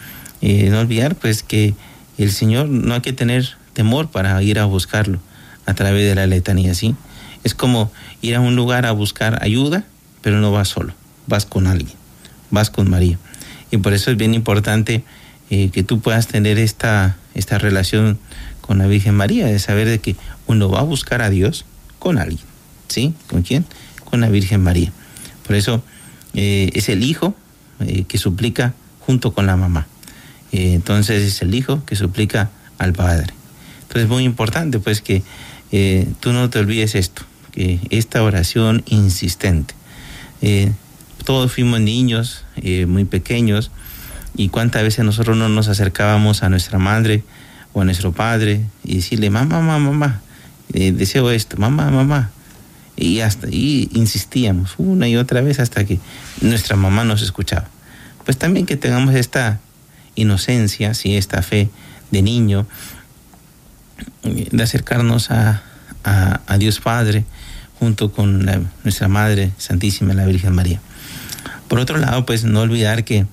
eh, 0.41 0.70
no 0.70 0.80
olvidar 0.80 1.15
pues 1.15 1.43
que 1.43 1.74
el 2.17 2.32
Señor 2.32 2.70
no 2.70 2.93
hay 2.93 3.02
que 3.02 3.13
tener 3.13 3.50
temor 3.74 4.10
para 4.10 4.41
ir 4.41 4.60
a 4.60 4.65
buscarlo 4.65 5.20
a 5.65 5.74
través 5.74 6.08
de 6.08 6.15
la 6.15 6.28
letanía, 6.28 6.74
¿sí? 6.74 6.96
Es 7.43 7.54
como 7.54 7.91
ir 8.22 8.36
a 8.36 8.39
un 8.39 8.56
lugar 8.56 8.86
a 8.86 8.91
buscar 8.91 9.43
ayuda, 9.43 9.84
pero 10.22 10.39
no 10.39 10.52
vas 10.52 10.70
solo, 10.70 10.93
vas 11.28 11.46
con 11.46 11.67
alguien, 11.67 11.96
vas 12.50 12.70
con 12.70 12.89
María. 12.89 13.20
Y 13.70 13.78
por 13.78 13.93
eso 13.93 14.12
es 14.12 14.17
bien 14.17 14.34
importante 14.34 15.04
eh, 15.50 15.70
que 15.70 15.82
tú 15.82 16.02
puedas 16.02 16.28
tener 16.28 16.58
esta, 16.58 17.16
esta 17.34 17.58
relación 17.58 18.20
con 18.60 18.80
la 18.80 18.88
Virgen 18.88 19.16
María, 19.16 19.46
de 19.46 19.60
saber 19.60 19.88
de 19.88 20.00
que 20.00 20.18
uno 20.46 20.70
va 20.70 20.82
a 20.82 20.84
buscar 20.84 21.22
a 21.22 21.30
Dios 21.30 21.64
con 22.00 22.18
alguien. 22.18 22.46
¿Sí? 22.90 23.14
¿Con 23.30 23.44
quién? 23.44 23.66
Con 24.04 24.20
la 24.20 24.30
Virgen 24.30 24.62
María. 24.62 24.92
Por 25.46 25.56
eso 25.56 25.82
eh, 26.34 26.70
es 26.74 26.90
el 26.90 27.02
hijo 27.02 27.34
eh, 27.80 28.04
que 28.10 28.18
suplica 28.18 28.74
junto 29.00 29.34
con 29.34 29.46
la 29.46 29.56
mamá. 29.56 29.88
entonces 30.52 31.24
es 31.24 31.42
el 31.42 31.56
hijo 31.56 31.86
que 31.86 31.96
suplica 31.96 32.50
al 32.78 32.92
Padre. 32.92 33.34
Entonces 33.84 34.04
es 34.04 34.10
muy 34.10 34.26
importante 34.26 34.80
pues 34.80 35.02
que 35.02 35.24
tú 36.20 36.34
no 36.34 36.50
te 36.50 36.60
olvides 36.60 36.96
esto, 36.96 37.22
que 37.54 37.80
esta 37.90 38.22
oración 38.22 38.84
insistente. 38.86 39.74
todos 41.24 41.54
fuimos 41.54 41.80
niños 41.80 42.44
muy 42.88 43.06
pequeños, 43.06 43.72
y 44.38 44.50
cuántas 44.50 44.84
veces 44.84 45.04
nosotros 45.04 45.36
no 45.36 45.50
nos 45.50 45.67
acercábamos 45.67 46.43
a 46.43 46.50
nuestra 46.50 46.78
madre 46.78 47.23
o 47.73 47.82
a 47.82 47.86
nuestro 47.86 48.13
padre 48.13 48.62
y 48.84 48.97
decirle, 48.97 49.32
mamá, 49.32 49.60
mamá, 49.60 49.80
mamá, 49.80 50.21
eh, 50.73 50.91
deseo 50.91 51.32
esto, 51.32 51.58
mamá, 51.58 51.89
mamá. 51.89 52.30
Y 52.95 53.19
hasta 53.21 53.47
y 53.50 53.89
insistíamos 53.93 54.76
una 54.78 55.08
y 55.08 55.17
otra 55.17 55.41
vez 55.41 55.60
hasta 55.60 55.86
que 55.86 56.00
nuestra 56.41 56.76
mamá 56.76 57.04
nos 57.04 57.23
escuchaba. 57.23 57.67
Pues 58.26 58.38
también 58.38 58.65
que 58.65 58.78
tengamos 58.78 59.15
esta 59.15 59.60
inocencia, 60.15 60.93
¿sí? 60.93 61.15
esta 61.15 61.41
fe 61.41 61.69
de 62.12 62.21
niño, 62.21 62.67
de 64.23 64.63
acercarnos 64.63 65.32
a, 65.32 65.63
a, 66.04 66.58
Dios 66.58 66.80
Padre 66.80 67.26
junto 67.80 68.12
con 68.12 68.45
nuestra 68.84 69.08
Madre 69.08 69.52
Santísima, 69.58 70.13
la 70.13 70.26
Virgen 70.26 70.54
María. 70.54 70.80
Por 71.67 71.80
otro 71.80 71.97
lado, 71.97 72.26
pues 72.26 72.43
no 72.43 72.62
olvidar 72.62 73.04
que 73.04 73.26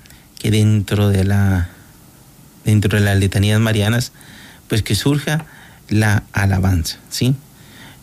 dentro 0.50 1.09
de 1.09 1.24
la 1.24 1.68
dentro 2.64 2.98
de 2.98 3.04
las 3.04 3.18
letanías 3.18 3.61
marianas 3.61 4.12
pues 4.68 4.83
que 4.83 4.94
surja 4.94 5.44
la 5.88 6.24
alabanza 6.33 6.98
sí 7.11 7.35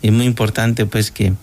es 0.02 0.12
muy 0.12 0.26
importante 0.26 0.86
pues 0.86 1.12
que 1.12 1.34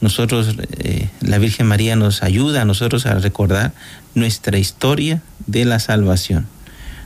nosotros 0.00 0.56
eh, 0.78 1.08
la 1.20 1.38
Virgen 1.38 1.66
María 1.66 1.96
nos 1.96 2.22
ayuda 2.22 2.62
a 2.62 2.64
nosotros 2.64 3.06
a 3.06 3.14
recordar 3.14 3.72
nuestra 4.14 4.58
historia 4.58 5.22
de 5.46 5.64
la 5.64 5.78
salvación 5.78 6.46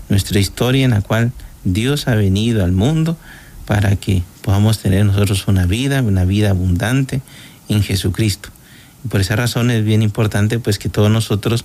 nuestra 0.09 0.41
historia 0.41 0.85
en 0.85 0.91
la 0.91 1.03
cual 1.03 1.33
Dios 1.65 2.09
ha 2.09 2.15
venido 2.15 2.65
al 2.65 2.73
mundo 2.73 3.17
para 3.67 3.95
que 3.97 4.23
podamos 4.43 4.81
tener 4.81 5.05
nosotros 5.05 5.47
una 5.47 5.67
vida 5.67 6.03
una 6.03 6.25
vida 6.25 6.51
abundante 6.51 7.23
en 7.71 7.83
Jesucristo. 7.83 8.51
Por 9.09 9.23
esa 9.23 9.37
razón 9.37 9.71
es 9.71 9.85
bien 9.85 10.03
importante 10.03 10.59
pues 10.59 10.79
que 10.79 10.91
todos 10.91 11.11
nosotros 11.11 11.65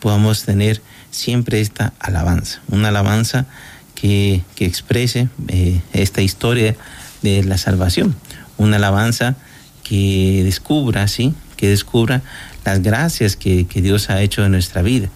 podamos 0.00 0.44
tener 0.44 0.80
siempre 1.10 1.60
esta 1.60 1.92
alabanza, 1.98 2.60
una 2.68 2.88
alabanza 2.88 3.46
que, 3.94 4.42
exprese 4.58 5.28
eh, 5.48 5.80
esta 5.92 6.22
historia 6.22 6.76
de 7.22 7.44
la 7.44 7.58
salvación, 7.58 8.16
una 8.56 8.76
alabanza 8.76 9.36
que 9.82 10.42
descubra, 10.44 11.08
¿sí? 11.08 11.34
que 11.56 11.68
descubra 11.68 12.22
las 12.64 12.82
gracias 12.82 13.36
que, 13.36 13.66
Dios 13.74 14.10
ha 14.10 14.22
hecho 14.22 14.44
en 14.44 14.52
nuestra 14.52 14.82
vida. 14.82 15.08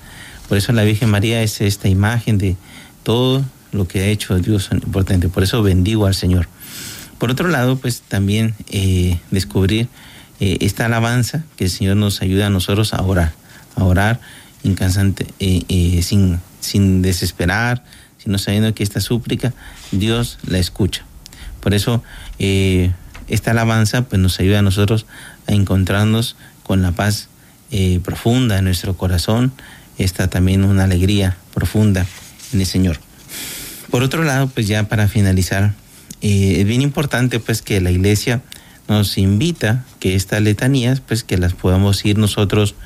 Por 0.48 0.58
eso 0.58 0.72
la 0.72 0.84
Virgen 0.84 1.08
María 1.08 1.42
es 1.42 1.60
esta 1.60 1.88
imagen 1.88 2.36
de 2.38 2.56
todo 3.02 3.44
lo 3.72 3.88
que 3.88 4.00
ha 4.00 4.06
hecho 4.06 4.38
Dios 4.38 4.68
importante. 4.72 5.28
Por 5.28 5.42
eso 5.42 5.62
bendigo 5.62 6.06
al 6.06 6.14
Señor. 6.14 6.48
Por 7.18 7.30
otro 7.30 7.48
lado, 7.48 7.76
pues 7.76 8.02
también 8.02 8.54
eh, 8.70 9.18
descubrir 9.30 9.88
eh, 10.40 10.58
esta 10.60 10.86
alabanza 10.86 11.44
que 11.56 11.64
el 11.64 11.70
Señor 11.70 11.96
nos 11.96 12.20
ayuda 12.20 12.48
a 12.48 12.50
nosotros 12.50 12.92
a 12.92 13.02
orar, 13.02 13.32
a 13.76 13.84
orar 13.84 14.20
incansante, 14.64 15.26
eh, 15.38 15.62
eh, 15.68 16.02
sin, 16.02 16.40
sin 16.60 17.02
desesperar, 17.02 17.84
sino 18.18 18.38
sabiendo 18.38 18.74
que 18.74 18.82
esta 18.82 19.00
súplica 19.00 19.52
Dios 19.92 20.38
la 20.46 20.58
escucha. 20.58 21.04
Por 21.60 21.74
eso 21.74 22.02
eh, 22.38 22.90
esta 23.28 23.52
alabanza 23.52 24.02
pues, 24.02 24.20
nos 24.20 24.40
ayuda 24.40 24.58
a 24.58 24.62
nosotros 24.62 25.06
a 25.46 25.52
encontrarnos 25.52 26.36
con 26.64 26.82
la 26.82 26.92
paz 26.92 27.28
profunda 28.04 28.58
en 28.58 28.66
nuestro 28.66 28.96
corazón, 28.96 29.52
está 29.98 30.28
también 30.28 30.62
una 30.62 30.84
alegría 30.84 31.36
profunda 31.52 32.06
en 32.52 32.60
el 32.60 32.66
Señor. 32.66 33.00
Por 33.90 34.04
otro 34.04 34.22
lado, 34.22 34.46
pues 34.46 34.68
ya 34.68 34.84
para 34.84 35.08
finalizar, 35.08 35.74
es 36.20 36.64
bien 36.66 36.82
importante 36.82 37.40
pues 37.40 37.62
que 37.62 37.80
la 37.80 37.90
iglesia 37.90 38.42
nos 38.86 39.18
invita 39.18 39.84
que 39.98 40.14
estas 40.14 40.40
letanías 40.40 41.00
pues 41.00 41.24
que 41.24 41.36
las 41.36 41.52
podamos 41.54 42.04
ir 42.04 42.16
nosotros 42.16 42.76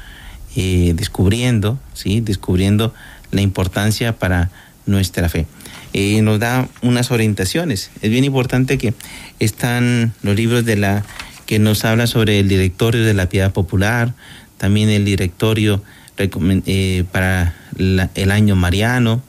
eh, 0.60 0.92
descubriendo, 0.96 1.78
¿sí? 1.94 2.20
descubriendo 2.20 2.92
la 3.30 3.42
importancia 3.42 4.18
para 4.18 4.50
nuestra 4.86 5.28
fe. 5.28 5.46
Eh, 5.92 6.20
nos 6.22 6.40
da 6.40 6.68
unas 6.82 7.12
orientaciones. 7.12 7.92
Es 8.02 8.10
bien 8.10 8.24
importante 8.24 8.76
que 8.76 8.92
están 9.38 10.14
los 10.20 10.34
libros 10.34 10.64
de 10.64 10.74
la 10.74 11.04
que 11.46 11.60
nos 11.60 11.84
habla 11.84 12.08
sobre 12.08 12.40
el 12.40 12.48
directorio 12.48 13.04
de 13.04 13.14
la 13.14 13.28
piedad 13.28 13.52
popular, 13.52 14.14
también 14.56 14.88
el 14.88 15.04
directorio 15.04 15.80
eh, 16.18 17.04
para 17.12 17.54
el 17.78 18.30
año 18.32 18.56
mariano, 18.56 19.22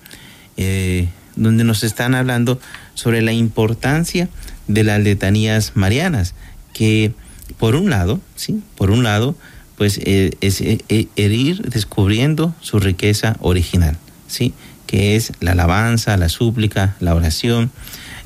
donde 1.36 1.64
nos 1.64 1.84
están 1.84 2.16
hablando 2.16 2.60
sobre 2.96 3.22
la 3.22 3.34
importancia 3.34 4.30
de 4.68 4.84
las 4.84 5.00
letanías 5.00 5.74
marianas, 5.76 6.34
que 6.74 7.14
por 7.60 7.76
un 7.76 7.92
lado, 7.92 8.20
sí, 8.36 8.64
por 8.76 8.90
un 8.90 9.04
lado, 9.04 9.36
pues 9.80 9.98
eh, 10.04 10.32
es 10.42 10.60
ir 10.60 11.62
descubriendo 11.62 12.54
su 12.60 12.80
riqueza 12.80 13.38
original, 13.40 13.96
sí, 14.28 14.54
que 14.88 15.16
es 15.16 15.32
la 15.40 15.54
alabanza, 15.54 16.18
la 16.18 16.28
súplica, 16.28 16.98
la 17.00 17.16
oración, 17.16 17.72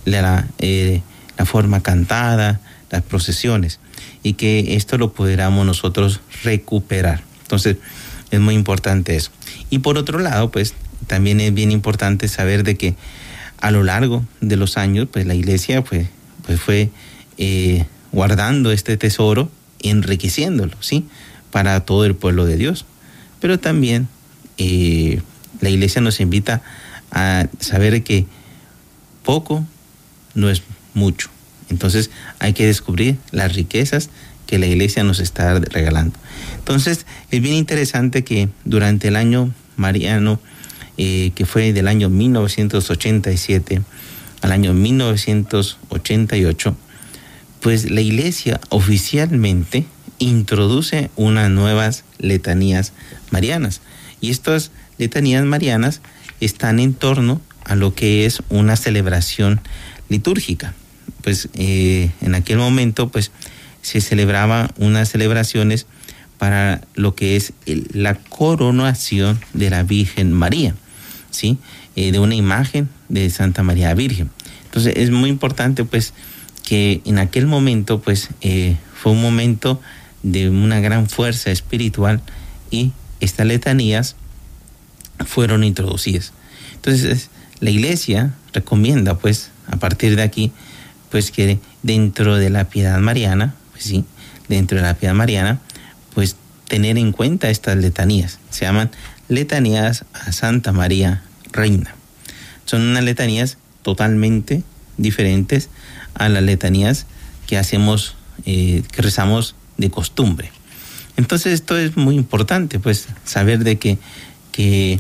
la, 0.04 0.48
la 1.38 1.46
forma 1.46 1.84
cantada, 1.84 2.60
las 2.90 3.04
procesiones, 3.04 3.80
y 4.24 4.34
que 4.34 4.76
esto 4.76 4.98
lo 4.98 5.14
pudiéramos 5.14 5.64
nosotros 5.64 6.22
recuperar. 6.44 7.22
Entonces, 7.44 7.78
es 8.32 8.40
muy 8.40 8.56
importante 8.56 9.16
eso. 9.16 9.30
Y 9.70 9.78
por 9.78 10.00
otro 10.00 10.18
lado, 10.18 10.50
pues 10.50 10.74
también 11.06 11.40
es 11.40 11.54
bien 11.54 11.70
importante 11.70 12.30
saber 12.30 12.64
de 12.64 12.78
que 12.78 12.96
a 13.60 13.70
lo 13.70 13.84
largo 13.84 14.26
de 14.42 14.58
los 14.58 14.78
años, 14.78 15.08
pues 15.12 15.28
la 15.28 15.36
iglesia 15.36 15.84
pues, 15.84 16.08
pues 16.48 16.60
fue 16.60 16.90
eh, 17.38 17.86
guardando 18.12 18.72
este 18.72 18.98
tesoro, 18.98 19.52
enriqueciéndolo, 19.84 20.76
¿sí? 20.80 21.06
Para 21.54 21.86
todo 21.86 22.04
el 22.04 22.16
pueblo 22.16 22.46
de 22.46 22.58
Dios. 22.58 22.86
Pero 23.40 23.60
también 23.60 24.10
eh, 24.58 25.22
la 25.62 25.70
iglesia 25.70 26.02
nos 26.02 26.20
invita 26.20 26.62
a 27.12 27.48
saber 27.60 28.04
que 28.04 28.26
poco 29.24 29.66
no 30.36 30.50
es 30.50 30.64
mucho. 30.94 31.30
Entonces 31.70 32.12
hay 32.40 32.54
que 32.54 32.66
descubrir 32.66 33.18
las 33.32 33.54
riquezas 33.54 34.10
que 34.48 34.60
la 34.60 34.68
iglesia 34.68 35.04
nos 35.04 35.20
está 35.20 35.60
regalando. 35.60 36.18
Entonces 36.58 37.06
es 37.32 37.42
bien 37.42 37.56
interesante 37.56 38.24
que 38.24 38.50
durante 38.66 39.08
el 39.08 39.16
año 39.16 39.52
mariano, 39.78 40.40
eh, 40.98 41.32
que 41.36 41.46
fue 41.46 41.74
del 41.74 41.88
año 41.88 42.10
1987 42.10 43.82
al 44.42 44.52
año 44.52 44.74
1988, 44.74 46.76
pues 47.62 47.90
la 47.90 48.02
iglesia 48.02 48.60
oficialmente 48.70 49.86
introduce 50.24 51.10
unas 51.16 51.50
nuevas 51.50 52.04
letanías 52.18 52.94
marianas. 53.32 53.82
Y 54.22 54.32
estas 54.32 54.72
letanías 54.98 55.46
marianas 55.46 56.02
están 56.40 56.80
en 56.80 56.94
torno 56.94 57.42
a 57.66 57.76
lo 57.76 57.94
que 57.94 58.26
es 58.26 58.42
una 58.50 58.76
celebración 58.76 59.62
litúrgica. 60.10 60.74
Pues 61.22 61.50
eh, 61.56 62.12
en 62.22 62.36
aquel 62.36 62.58
momento, 62.58 63.10
pues 63.10 63.32
se 63.82 64.02
celebraba 64.02 64.72
unas 64.78 65.10
celebraciones 65.10 65.86
para 66.38 66.82
lo 66.96 67.16
que 67.16 67.36
es 67.36 67.54
la 67.66 68.16
coronación 68.16 69.40
de 69.54 69.70
la 69.70 69.84
Virgen 69.84 70.34
María, 70.34 70.76
¿sí? 71.32 71.58
Eh, 71.96 72.12
de 72.12 72.20
una 72.20 72.36
imagen 72.36 72.90
de 73.08 73.30
Santa 73.30 73.64
María 73.64 73.94
Virgen. 73.94 74.30
Entonces 74.66 74.94
es 74.98 75.12
muy 75.12 75.30
importante 75.30 75.86
pues 75.86 76.14
que 76.64 77.02
en 77.06 77.20
aquel 77.20 77.46
momento 77.46 78.02
pues 78.02 78.30
eh, 78.42 78.78
fue 78.94 79.12
un 79.12 79.22
momento 79.22 79.80
de 80.24 80.50
una 80.50 80.80
gran 80.80 81.10
fuerza 81.10 81.52
espiritual 81.52 82.22
y 82.72 82.92
estas 83.20 83.46
letanías 83.46 84.16
fueron 85.26 85.64
introducidas. 85.64 86.34
Entonces 86.76 87.30
la 87.60 87.70
iglesia 87.70 88.34
recomienda 88.54 89.18
pues 89.18 89.52
a 89.68 89.78
partir 89.78 90.16
de 90.16 90.24
aquí 90.24 90.52
pues 91.10 91.32
que 91.32 91.60
dentro 91.84 92.38
de 92.38 92.50
la 92.50 92.70
piedad 92.70 92.98
mariana, 93.00 93.54
pues 93.72 93.84
sí, 93.84 94.06
dentro 94.48 94.78
de 94.78 94.84
la 94.84 94.96
piedad 94.96 95.14
mariana, 95.14 95.60
pues 96.16 96.36
tener 96.68 96.98
en 96.98 97.12
cuenta 97.12 97.50
estas 97.50 97.78
letanías. 97.78 98.40
Se 98.50 98.66
llaman 98.66 98.90
letanías 99.30 100.06
a 100.14 100.32
Santa 100.32 100.72
María 100.72 101.22
Reina. 101.52 101.94
Son 102.66 102.82
unas 102.82 103.04
letanías 103.04 103.58
totalmente 103.84 104.64
diferentes 104.98 105.70
a 106.16 106.30
las 106.30 106.44
letanías 106.44 107.06
que 107.46 107.58
hacemos, 107.58 108.16
eh, 108.46 108.84
que 108.92 109.02
rezamos 109.02 109.56
de 109.78 109.90
costumbre. 109.90 110.52
Entonces 111.18 111.54
esto 111.54 111.78
es 111.78 111.96
muy 111.96 112.16
importante, 112.16 112.80
pues 112.80 113.08
saber 113.24 113.64
de 113.64 113.78
que, 113.78 113.98
que 114.52 115.00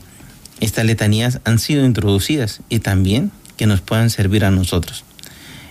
estas 0.59 0.85
letanías 0.85 1.39
han 1.43 1.59
sido 1.59 1.85
introducidas 1.85 2.61
y 2.69 2.79
también 2.79 3.31
que 3.57 3.65
nos 3.65 3.81
puedan 3.81 4.09
servir 4.09 4.45
a 4.45 4.51
nosotros. 4.51 5.03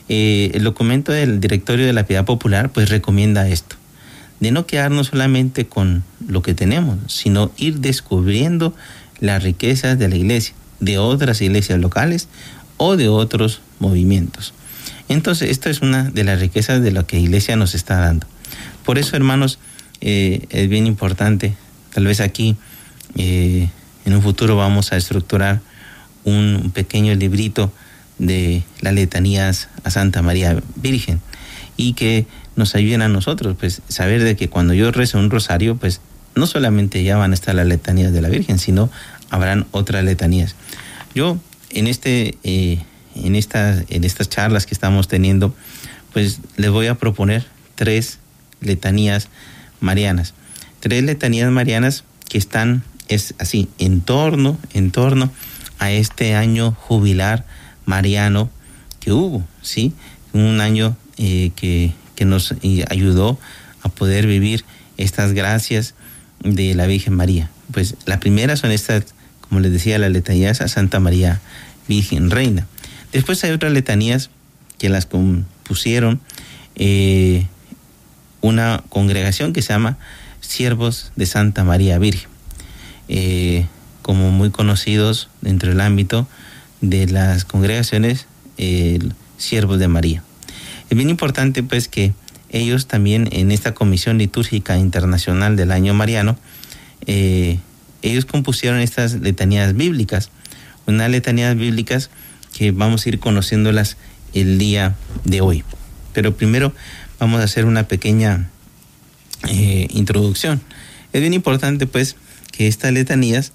Eh, 0.08 0.50
el 0.54 0.64
documento 0.64 1.12
del 1.12 1.40
Directorio 1.40 1.86
de 1.86 1.92
la 1.92 2.06
Piedad 2.06 2.24
Popular 2.24 2.70
pues 2.70 2.90
recomienda 2.90 3.48
esto 3.48 3.76
de 4.42 4.50
no 4.50 4.66
quedarnos 4.66 5.06
solamente 5.06 5.66
con 5.68 6.02
lo 6.26 6.42
que 6.42 6.52
tenemos, 6.52 6.98
sino 7.06 7.52
ir 7.58 7.78
descubriendo 7.78 8.74
las 9.20 9.40
riquezas 9.40 10.00
de 10.00 10.08
la 10.08 10.16
iglesia, 10.16 10.56
de 10.80 10.98
otras 10.98 11.40
iglesias 11.40 11.78
locales 11.78 12.26
o 12.76 12.96
de 12.96 13.08
otros 13.08 13.60
movimientos. 13.78 14.52
Entonces, 15.08 15.48
esto 15.48 15.70
es 15.70 15.80
una 15.80 16.10
de 16.10 16.24
las 16.24 16.40
riquezas 16.40 16.82
de 16.82 16.90
lo 16.90 17.06
que 17.06 17.18
la 17.18 17.22
iglesia 17.22 17.54
nos 17.54 17.76
está 17.76 17.98
dando. 17.98 18.26
Por 18.84 18.98
eso, 18.98 19.16
hermanos, 19.16 19.58
eh, 20.00 20.46
es 20.50 20.68
bien 20.68 20.86
importante, 20.86 21.54
tal 21.94 22.06
vez 22.06 22.20
aquí 22.20 22.56
eh, 23.16 23.68
en 24.04 24.14
un 24.14 24.22
futuro 24.22 24.56
vamos 24.56 24.92
a 24.92 24.96
estructurar 24.96 25.60
un 26.24 26.72
pequeño 26.74 27.14
librito 27.14 27.72
de 28.18 28.62
las 28.80 28.94
letanías 28.94 29.68
a 29.84 29.90
Santa 29.90 30.22
María 30.22 30.60
Virgen 30.76 31.20
y 31.76 31.94
que 31.94 32.26
nos 32.56 32.74
ayuden 32.74 33.02
a 33.02 33.08
nosotros, 33.08 33.56
pues 33.58 33.82
saber 33.88 34.22
de 34.22 34.36
que 34.36 34.48
cuando 34.48 34.74
yo 34.74 34.90
rezo 34.92 35.18
un 35.18 35.30
rosario, 35.30 35.76
pues 35.76 36.00
no 36.34 36.46
solamente 36.46 37.02
ya 37.02 37.16
van 37.16 37.32
a 37.32 37.34
estar 37.34 37.54
las 37.54 37.66
letanías 37.66 38.12
de 38.12 38.22
la 38.22 38.28
Virgen, 38.28 38.58
sino 38.58 38.90
habrán 39.30 39.66
otras 39.70 40.04
letanías. 40.04 40.54
Yo 41.14 41.38
en 41.70 41.86
este, 41.86 42.36
eh, 42.44 42.78
en 43.14 43.34
estas, 43.36 43.84
en 43.88 44.04
estas 44.04 44.28
charlas 44.28 44.66
que 44.66 44.74
estamos 44.74 45.08
teniendo, 45.08 45.54
pues 46.12 46.40
les 46.56 46.70
voy 46.70 46.86
a 46.86 46.96
proponer 46.96 47.46
tres 47.74 48.18
letanías 48.62 49.28
marianas, 49.80 50.34
tres 50.80 51.02
letanías 51.02 51.50
marianas 51.50 52.04
que 52.28 52.38
están 52.38 52.82
es 53.08 53.34
así 53.38 53.68
en 53.78 54.00
torno, 54.00 54.58
en 54.72 54.90
torno 54.90 55.30
a 55.78 55.90
este 55.90 56.34
año 56.34 56.72
jubilar 56.72 57.44
mariano 57.84 58.50
que 59.00 59.12
hubo, 59.12 59.44
sí, 59.60 59.92
un 60.32 60.60
año 60.60 60.96
eh, 61.18 61.50
que 61.56 61.92
que 62.14 62.24
nos 62.24 62.54
ayudó 62.88 63.38
a 63.82 63.88
poder 63.88 64.26
vivir 64.26 64.64
estas 64.96 65.32
gracias 65.32 65.94
de 66.44 66.74
la 66.74 66.86
Virgen 66.86 67.14
María. 67.14 67.50
Pues 67.72 67.96
la 68.06 68.20
primera 68.20 68.56
son 68.56 68.70
estas, 68.70 69.06
como 69.40 69.60
les 69.60 69.72
decía, 69.72 69.98
las 69.98 70.12
letanías 70.12 70.60
a 70.60 70.68
Santa 70.68 71.00
María 71.00 71.40
Virgen 71.88 72.30
Reina. 72.30 72.66
Después 73.12 73.42
hay 73.44 73.50
otras 73.50 73.72
letanías 73.72 74.30
que 74.78 74.88
las 74.88 75.06
compusieron 75.06 76.20
eh, 76.76 77.46
una 78.42 78.84
congregación 78.90 79.54
que 79.54 79.62
se 79.62 79.72
llama 79.72 79.96
Siervos 80.40 81.12
de 81.16 81.24
Santa 81.24 81.64
María 81.64 81.98
Virgen, 81.98 82.28
eh, 83.08 83.66
como 84.02 84.30
muy 84.30 84.50
conocidos 84.50 85.30
dentro 85.40 85.70
del 85.70 85.80
ámbito 85.80 86.26
de 86.82 87.06
las 87.06 87.44
congregaciones 87.44 88.26
eh, 88.58 88.98
Siervos 89.38 89.78
de 89.78 89.88
María. 89.88 90.22
Es 90.90 90.96
bien 90.96 91.08
importante 91.08 91.62
pues 91.62 91.88
que 91.88 92.12
ellos 92.50 92.86
también 92.86 93.28
en 93.32 93.50
esta 93.50 93.72
Comisión 93.72 94.18
Litúrgica 94.18 94.76
Internacional 94.76 95.56
del 95.56 95.72
Año 95.72 95.94
Mariano, 95.94 96.36
eh, 97.06 97.58
ellos 98.02 98.26
compusieron 98.26 98.80
estas 98.80 99.14
letanías 99.14 99.74
bíblicas, 99.74 100.30
unas 100.86 101.08
letanías 101.08 101.56
bíblicas 101.56 102.10
que 102.52 102.72
vamos 102.72 103.06
a 103.06 103.08
ir 103.08 103.20
conociéndolas 103.20 103.96
el 104.34 104.58
día 104.58 104.96
de 105.24 105.40
hoy. 105.40 105.64
Pero 106.12 106.36
primero 106.36 106.74
vamos 107.22 107.40
a 107.40 107.44
hacer 107.44 107.66
una 107.66 107.86
pequeña 107.86 108.48
eh, 109.48 109.86
introducción. 109.92 110.60
Es 111.12 111.20
bien 111.20 111.34
importante 111.34 111.86
pues 111.86 112.16
que 112.50 112.66
estas 112.66 112.92
letanías 112.92 113.52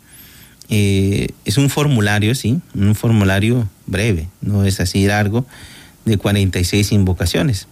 eh, 0.70 1.28
es 1.44 1.58
un 1.58 1.70
formulario, 1.70 2.34
sí, 2.34 2.62
un 2.74 2.96
formulario 2.96 3.68
breve, 3.86 4.30
no 4.40 4.64
es 4.64 4.80
así 4.80 5.06
largo, 5.06 5.46
de 6.06 6.18
46 6.18 6.94
invocaciones, 6.94 7.68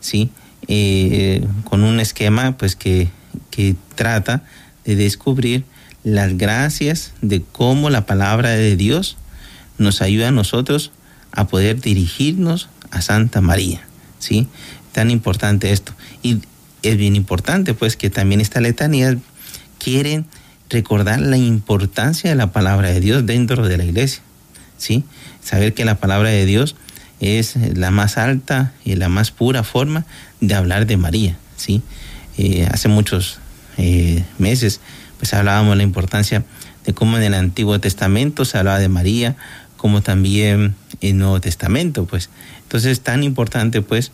¿sí? 0.00 0.30
Eh, 0.66 1.46
con 1.62 1.84
un 1.84 2.00
esquema 2.00 2.56
pues 2.56 2.74
que, 2.74 3.06
que 3.52 3.76
trata 3.94 4.42
de 4.84 4.96
descubrir 4.96 5.62
las 6.02 6.36
gracias 6.36 7.12
de 7.22 7.42
cómo 7.52 7.90
la 7.90 8.06
palabra 8.06 8.50
de 8.50 8.74
Dios 8.74 9.16
nos 9.78 10.02
ayuda 10.02 10.28
a 10.28 10.32
nosotros 10.32 10.90
a 11.30 11.46
poder 11.46 11.80
dirigirnos 11.80 12.68
a 12.90 13.02
Santa 13.02 13.40
María, 13.40 13.82
¿sí? 14.18 14.48
Tan 14.92 15.10
importante 15.10 15.72
esto. 15.72 15.92
Y 16.22 16.40
es 16.82 16.96
bien 16.96 17.16
importante 17.16 17.74
pues 17.74 17.96
que 17.96 18.10
también 18.10 18.40
esta 18.40 18.60
letanía 18.60 19.16
quieren 19.78 20.26
recordar 20.70 21.20
la 21.20 21.36
importancia 21.36 22.30
de 22.30 22.36
la 22.36 22.52
palabra 22.52 22.88
de 22.88 23.00
Dios 23.00 23.26
dentro 23.26 23.66
de 23.66 23.76
la 23.76 23.84
iglesia. 23.84 24.22
¿sí? 24.76 25.04
Saber 25.42 25.74
que 25.74 25.84
la 25.84 25.96
palabra 25.96 26.30
de 26.30 26.46
Dios 26.46 26.76
es 27.20 27.56
la 27.76 27.90
más 27.90 28.16
alta 28.18 28.72
y 28.84 28.94
la 28.94 29.08
más 29.08 29.30
pura 29.30 29.64
forma 29.64 30.06
de 30.40 30.54
hablar 30.54 30.86
de 30.86 30.96
María, 30.96 31.36
¿sí? 31.56 31.82
Eh, 32.36 32.68
hace 32.70 32.86
muchos 32.86 33.40
eh, 33.76 34.22
meses 34.38 34.80
pues 35.18 35.34
hablábamos 35.34 35.72
de 35.72 35.76
la 35.78 35.82
importancia 35.82 36.44
de 36.84 36.94
cómo 36.94 37.16
en 37.16 37.22
el 37.24 37.34
Antiguo 37.34 37.78
Testamento 37.80 38.44
se 38.44 38.56
hablaba 38.56 38.78
de 38.78 38.88
María, 38.88 39.36
como 39.76 40.00
también 40.00 40.74
en 41.00 41.10
el 41.10 41.18
Nuevo 41.18 41.40
Testamento, 41.40 42.06
pues. 42.06 42.30
Entonces 42.62 42.92
es 42.92 43.00
tan 43.00 43.22
importante, 43.22 43.82
pues, 43.82 44.12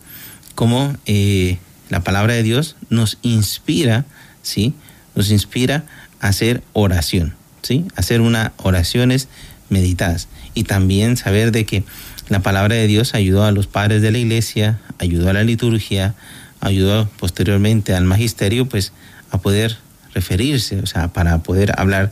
como 0.55 0.95
eh, 1.05 1.57
la 1.89 2.03
palabra 2.03 2.33
de 2.33 2.43
Dios 2.43 2.75
nos 2.89 3.17
inspira, 3.21 4.05
¿sí? 4.41 4.73
Nos 5.13 5.29
inspira 5.29 5.85
a 6.19 6.29
hacer 6.29 6.63
oración, 6.73 7.35
¿sí? 7.61 7.85
Hacer 7.95 8.21
unas 8.21 8.51
oraciones 8.57 9.27
meditadas. 9.69 10.27
Y 10.53 10.63
también 10.63 11.17
saber 11.17 11.51
de 11.51 11.65
que 11.65 11.83
la 12.29 12.39
palabra 12.39 12.75
de 12.75 12.87
Dios 12.87 13.13
ayudó 13.13 13.43
a 13.43 13.51
los 13.51 13.67
padres 13.67 14.01
de 14.01 14.11
la 14.11 14.17
iglesia, 14.17 14.79
ayudó 14.97 15.29
a 15.29 15.33
la 15.33 15.43
liturgia, 15.43 16.15
ayudó 16.61 17.07
posteriormente 17.19 17.93
al 17.93 18.05
magisterio, 18.05 18.67
pues, 18.67 18.93
a 19.31 19.39
poder 19.39 19.77
referirse, 20.13 20.79
o 20.79 20.85
sea, 20.85 21.09
para 21.09 21.39
poder 21.43 21.73
hablar 21.77 22.11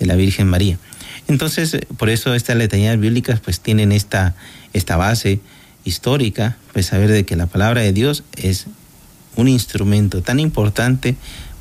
de 0.00 0.06
la 0.06 0.16
Virgen 0.16 0.48
María. 0.48 0.78
Entonces, 1.28 1.78
por 1.96 2.10
eso 2.10 2.34
estas 2.34 2.56
letanías 2.56 2.98
bíblicas 2.98 3.40
pues 3.40 3.60
tienen 3.60 3.92
esta, 3.92 4.34
esta 4.72 4.96
base 4.96 5.40
histórica, 5.84 6.56
pues 6.72 6.86
saber 6.86 7.10
de 7.10 7.24
que 7.24 7.36
la 7.36 7.46
palabra 7.46 7.82
de 7.82 7.92
Dios 7.92 8.24
es 8.36 8.66
un 9.36 9.48
instrumento 9.48 10.22
tan 10.22 10.40
importante 10.40 11.16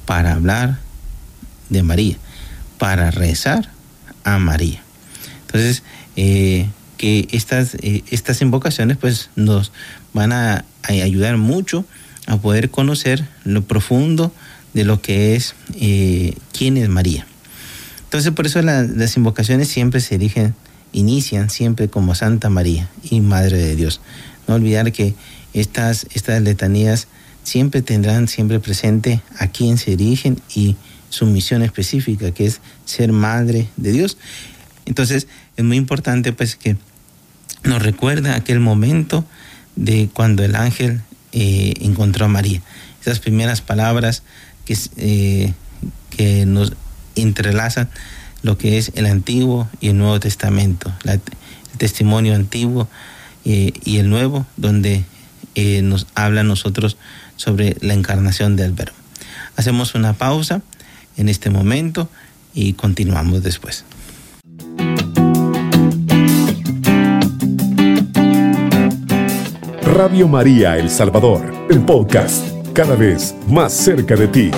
para 0.06 0.34
hablar 0.34 0.80
de 1.70 1.84
María, 1.84 2.18
para 2.78 3.12
rezar 3.12 3.70
a 4.24 4.40
María. 4.40 4.82
Entonces, 5.46 5.84
eh, 6.16 6.68
que 6.98 7.28
estas, 7.32 7.76
eh, 7.82 8.04
estas 8.12 8.42
invocaciones 8.42 8.98
pues 8.98 9.30
nos 9.36 9.72
van 10.14 10.32
a, 10.32 10.66
ayudar 10.84 11.38
mucho 11.38 11.86
a 12.28 12.38
poder 12.38 12.70
conocer 12.70 13.28
lo 13.44 13.64
profundo 13.64 14.34
de 14.74 14.86
lo 14.86 15.02
que 15.02 15.36
es 15.36 15.56
eh, 15.76 16.36
quién 16.52 16.78
es 16.78 16.90
María. 16.90 17.26
Entonces 18.04 18.32
por 18.32 18.46
eso 18.46 18.62
la, 18.62 18.84
las 18.84 19.18
invocaciones 19.18 19.68
siempre 19.68 20.02
se 20.02 20.18
dirigen, 20.18 20.56
inician 20.94 21.50
siempre 21.50 21.90
como 21.90 22.16
Santa 22.16 22.50
María 22.50 22.90
y 23.04 23.20
Madre 23.20 23.58
de 23.58 23.76
Dios. 23.76 24.00
No 24.48 24.56
olvidar 24.56 24.92
que 24.92 25.16
estas, 25.54 26.08
estas 26.14 26.42
letanías 26.42 27.08
siempre 27.44 27.82
tendrán 27.82 28.28
siempre 28.28 28.60
presente 28.60 29.22
a 29.38 29.48
quién 29.48 29.78
se 29.78 29.98
dirigen 29.98 30.40
y 30.56 30.78
su 31.10 31.26
misión 31.26 31.62
específica, 31.62 32.32
que 32.32 32.46
es 32.46 32.62
ser 32.86 33.12
Madre 33.12 33.68
de 33.76 33.92
Dios. 33.92 34.18
Entonces 34.86 35.28
es 35.58 35.66
muy 35.66 35.78
importante 35.78 36.34
pues 36.34 36.56
que 36.56 36.78
nos 37.64 37.82
recuerda 37.82 38.36
aquel 38.36 38.60
momento 38.60 39.26
de 39.76 40.10
cuando 40.14 40.44
el 40.44 40.56
ángel 40.56 41.02
eh, 41.32 41.74
encontró 41.82 42.26
a 42.26 42.30
María. 42.30 42.62
Esas 43.02 43.20
primeras 43.20 43.62
palabras 43.62 44.24
que, 44.66 44.78
eh, 44.98 45.54
que 46.10 46.46
nos 46.46 46.74
entrelazan 47.16 47.90
lo 48.44 48.58
que 48.58 48.78
es 48.78 48.92
el 48.96 49.08
Antiguo 49.08 49.68
y 49.82 49.88
el 49.90 49.98
Nuevo 49.98 50.20
Testamento, 50.20 50.92
el 51.06 51.20
testimonio 51.78 52.36
antiguo 52.36 52.88
eh, 53.46 53.74
y 53.84 53.98
el 53.98 54.10
Nuevo, 54.10 54.46
donde 54.58 55.04
eh, 55.56 55.82
nos 55.82 56.08
habla 56.14 56.42
a 56.42 56.44
nosotros 56.44 56.98
sobre 57.38 57.76
la 57.82 57.94
encarnación 57.94 58.56
del 58.56 58.74
Verbo. 58.74 58.96
Hacemos 59.56 59.96
una 59.96 60.14
pausa 60.14 60.62
en 61.18 61.30
este 61.30 61.50
momento 61.50 62.10
y 62.54 62.74
continuamos 62.74 63.44
después. 63.44 63.86
Radio 69.84 70.28
María 70.28 70.78
El 70.78 70.90
Salvador, 70.90 71.54
el 71.70 71.82
podcast, 71.82 72.46
cada 72.74 72.96
vez 72.96 73.36
más 73.48 73.74
cerca 73.74 74.16
de 74.16 74.28
ti. 74.28 74.52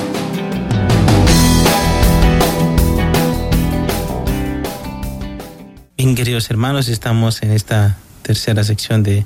Bien, 6.06 6.14
queridos 6.16 6.52
hermanos, 6.52 6.88
estamos 6.88 7.42
en 7.42 7.50
esta 7.50 7.98
tercera 8.22 8.64
sección 8.64 9.02
de, 9.02 9.26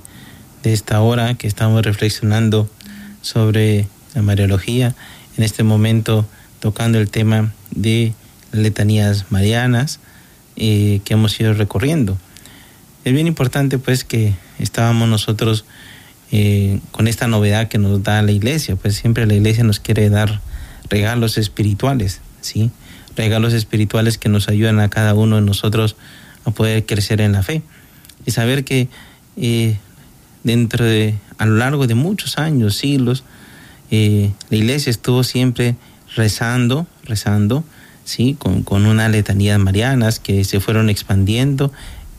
de 0.63 0.72
esta 0.72 1.02
hora 1.02 1.34
que 1.34 1.46
estamos 1.46 1.84
reflexionando 1.84 2.70
sobre 3.22 3.89
la 4.15 4.22
Mariología. 4.22 4.96
En 5.36 5.44
este 5.44 5.63
momento 5.63 6.26
tocando 6.62 6.98
el 6.98 7.10
tema 7.10 7.52
de 7.72 8.13
letanías 8.54 9.26
marianas 9.30 10.00
eh, 10.56 11.02
que 11.04 11.15
hemos 11.15 11.38
ido 11.42 11.54
recorriendo. 11.54 12.18
Es 13.04 13.12
bien 13.12 13.28
importante 13.28 13.78
pues 13.78 14.06
que 14.06 14.34
estábamos 14.58 15.10
nosotros 15.10 15.65
eh, 16.32 16.80
con 16.92 17.10
esta 17.10 17.28
novedad 17.28 17.68
que 17.68 17.78
nos 17.78 18.02
da 18.04 18.22
la 18.22 18.32
iglesia, 18.32 18.78
pues 18.78 18.96
siempre 18.96 19.26
la 19.26 19.34
iglesia 19.34 19.65
nos 19.65 19.82
quiere 19.82 20.10
dar 20.10 20.39
regalos 20.89 21.38
espirituales, 21.38 22.22
¿sí? 22.39 22.72
Regalos 23.18 23.52
espirituales 23.52 24.18
que 24.18 24.30
nos 24.30 24.48
ayudan 24.48 24.80
a 24.80 24.89
cada 24.89 25.13
uno 25.13 25.36
de 25.36 25.42
nosotros 25.42 25.98
a 26.45 26.52
poder 26.52 26.86
crecer 26.86 27.21
en 27.21 27.34
la 27.34 27.43
fe 27.43 27.62
y 28.25 28.32
saber 28.32 28.63
que 28.63 28.88
eh, 29.38 29.78
dentro 30.43 30.86
de, 30.86 31.15
a 31.38 31.45
lo 31.45 31.56
largo 31.56 31.88
de 31.88 31.95
muchos 31.95 32.38
años, 32.38 32.75
siglos, 32.75 33.23
eh, 33.91 34.32
la 34.49 34.58
iglesia 34.58 34.89
estuvo 34.89 35.23
siempre 35.23 35.75
rezando, 36.15 36.88
rezando, 37.04 37.63
¿sí? 38.04 38.36
Con, 38.38 38.63
con 38.63 38.86
unas 38.86 39.12
letanías 39.12 39.60
marianas 39.60 40.19
que 40.19 40.43
se 40.43 40.60
fueron 40.60 40.89
expandiendo, 40.89 41.71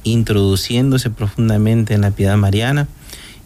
introduciéndose 0.04 1.10
profundamente 1.10 1.94
en 1.94 2.00
la 2.00 2.10
piedad 2.10 2.36
mariana 2.36 2.88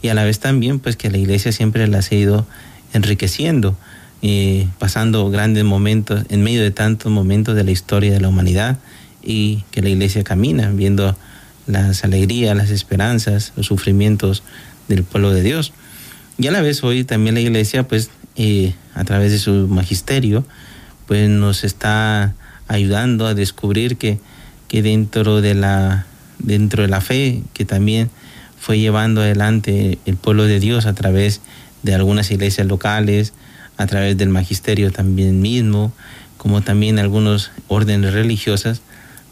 y 0.03 0.09
a 0.09 0.15
la 0.15 0.25
vez 0.25 0.39
también 0.39 0.79
pues 0.81 0.97
que 0.97 1.11
la 1.11 1.19
iglesia 1.19 1.51
siempre 1.51 1.87
las 1.89 2.13
ha 2.13 2.15
ido 2.15 2.47
enriqueciendo, 2.93 3.77
eh, 4.23 4.69
pasando 4.79 5.31
grandes 5.31 5.65
momentos 5.65 6.25
en 6.29 6.43
medio 6.43 6.63
de 6.63 6.71
tantos 6.71 7.11
momentos 7.11 7.57
de 7.57 7.65
la 7.65 7.71
historia 7.71 8.13
de 8.13 8.21
la 8.21 8.29
humanidad 8.29 8.79
y 9.25 9.65
que 9.71 9.83
la 9.83 9.89
iglesia 9.89 10.25
camina 10.25 10.71
viendo 10.71 11.17
las 11.67 12.05
alegrías, 12.05 12.57
las 12.57 12.71
esperanzas, 12.71 13.53
los 13.57 13.67
sufrimientos 13.67 14.43
del 14.89 15.03
pueblo 15.03 15.31
de 15.33 15.43
Dios. 15.43 15.73
Y 16.39 16.47
a 16.47 16.51
la 16.51 16.61
vez 16.61 16.83
hoy 16.85 17.05
también 17.05 17.35
la 17.35 17.41
iglesia, 17.41 17.87
pues, 17.89 18.11
eh, 18.37 18.75
a 18.95 19.05
través 19.05 19.33
de 19.33 19.39
su 19.39 19.69
magisterio, 19.69 20.45
pues 21.07 21.29
nos 21.29 21.65
está 21.65 22.35
ayudando 22.69 23.27
a 23.27 23.35
descubrir 23.35 23.97
que, 23.97 24.19
que 24.69 24.83
dentro, 24.83 25.41
de 25.41 25.55
la, 25.55 26.07
dentro 26.39 26.83
de 26.83 26.89
la 26.89 27.01
fe, 27.01 27.43
que 27.53 27.65
también 27.65 28.11
fue 28.59 28.79
llevando 28.79 29.21
adelante 29.21 29.99
el 30.07 30.17
pueblo 30.17 30.45
de 30.45 30.59
Dios 30.59 30.87
a 30.87 30.95
través 30.95 31.41
de 31.83 31.95
algunas 31.95 32.31
iglesias 32.31 32.67
locales, 32.67 33.33
a 33.77 33.87
través 33.87 34.17
del 34.17 34.31
magisterio 34.31 34.91
también 34.91 35.41
mismo, 35.41 35.93
como 36.39 36.63
también 36.63 36.99
algunos 36.99 37.51
órdenes 37.69 38.13
religiosas, 38.13 38.81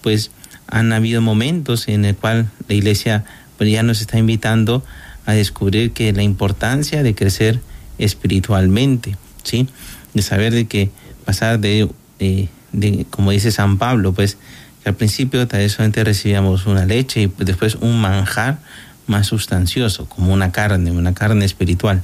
pues 0.03 0.31
han 0.67 0.93
habido 0.93 1.21
momentos 1.21 1.89
en 1.89 2.05
el 2.05 2.17
cual 2.17 2.51
la 2.69 2.75
iglesia 2.75 3.25
pues, 3.59 3.71
ya 3.71 3.83
nos 3.83 4.01
está 4.01 4.19
invitando 4.19 4.85
a 5.27 5.33
descubrir 5.33 5.93
que 5.93 6.13
la 6.13 6.23
importancia 6.23 7.03
de 7.03 7.15
crecer 7.15 7.61
espiritualmente, 7.99 9.17
¿sí? 9.45 9.69
De 10.15 10.23
saber 10.23 10.53
de 10.53 10.67
que 10.67 10.91
pasar 11.25 11.61
de, 11.61 11.89
de, 12.19 12.49
de 12.73 13.07
como 13.11 13.31
dice 13.31 13.53
San 13.53 13.79
Pablo, 13.79 14.13
pues 14.13 14.37
que 14.83 14.89
al 14.89 14.97
principio 14.97 15.47
tal 15.47 15.61
vez 15.61 15.73
solamente 15.73 16.03
recibíamos 16.03 16.67
una 16.67 16.85
leche 16.85 17.23
y 17.23 17.33
después 17.45 17.77
un 17.77 18.01
manjar 18.01 18.59
más 19.07 19.29
sustancioso, 19.29 20.07
como 20.09 20.33
una 20.33 20.53
carne, 20.53 20.91
una 20.91 21.15
carne 21.15 21.45
espiritual. 21.45 22.03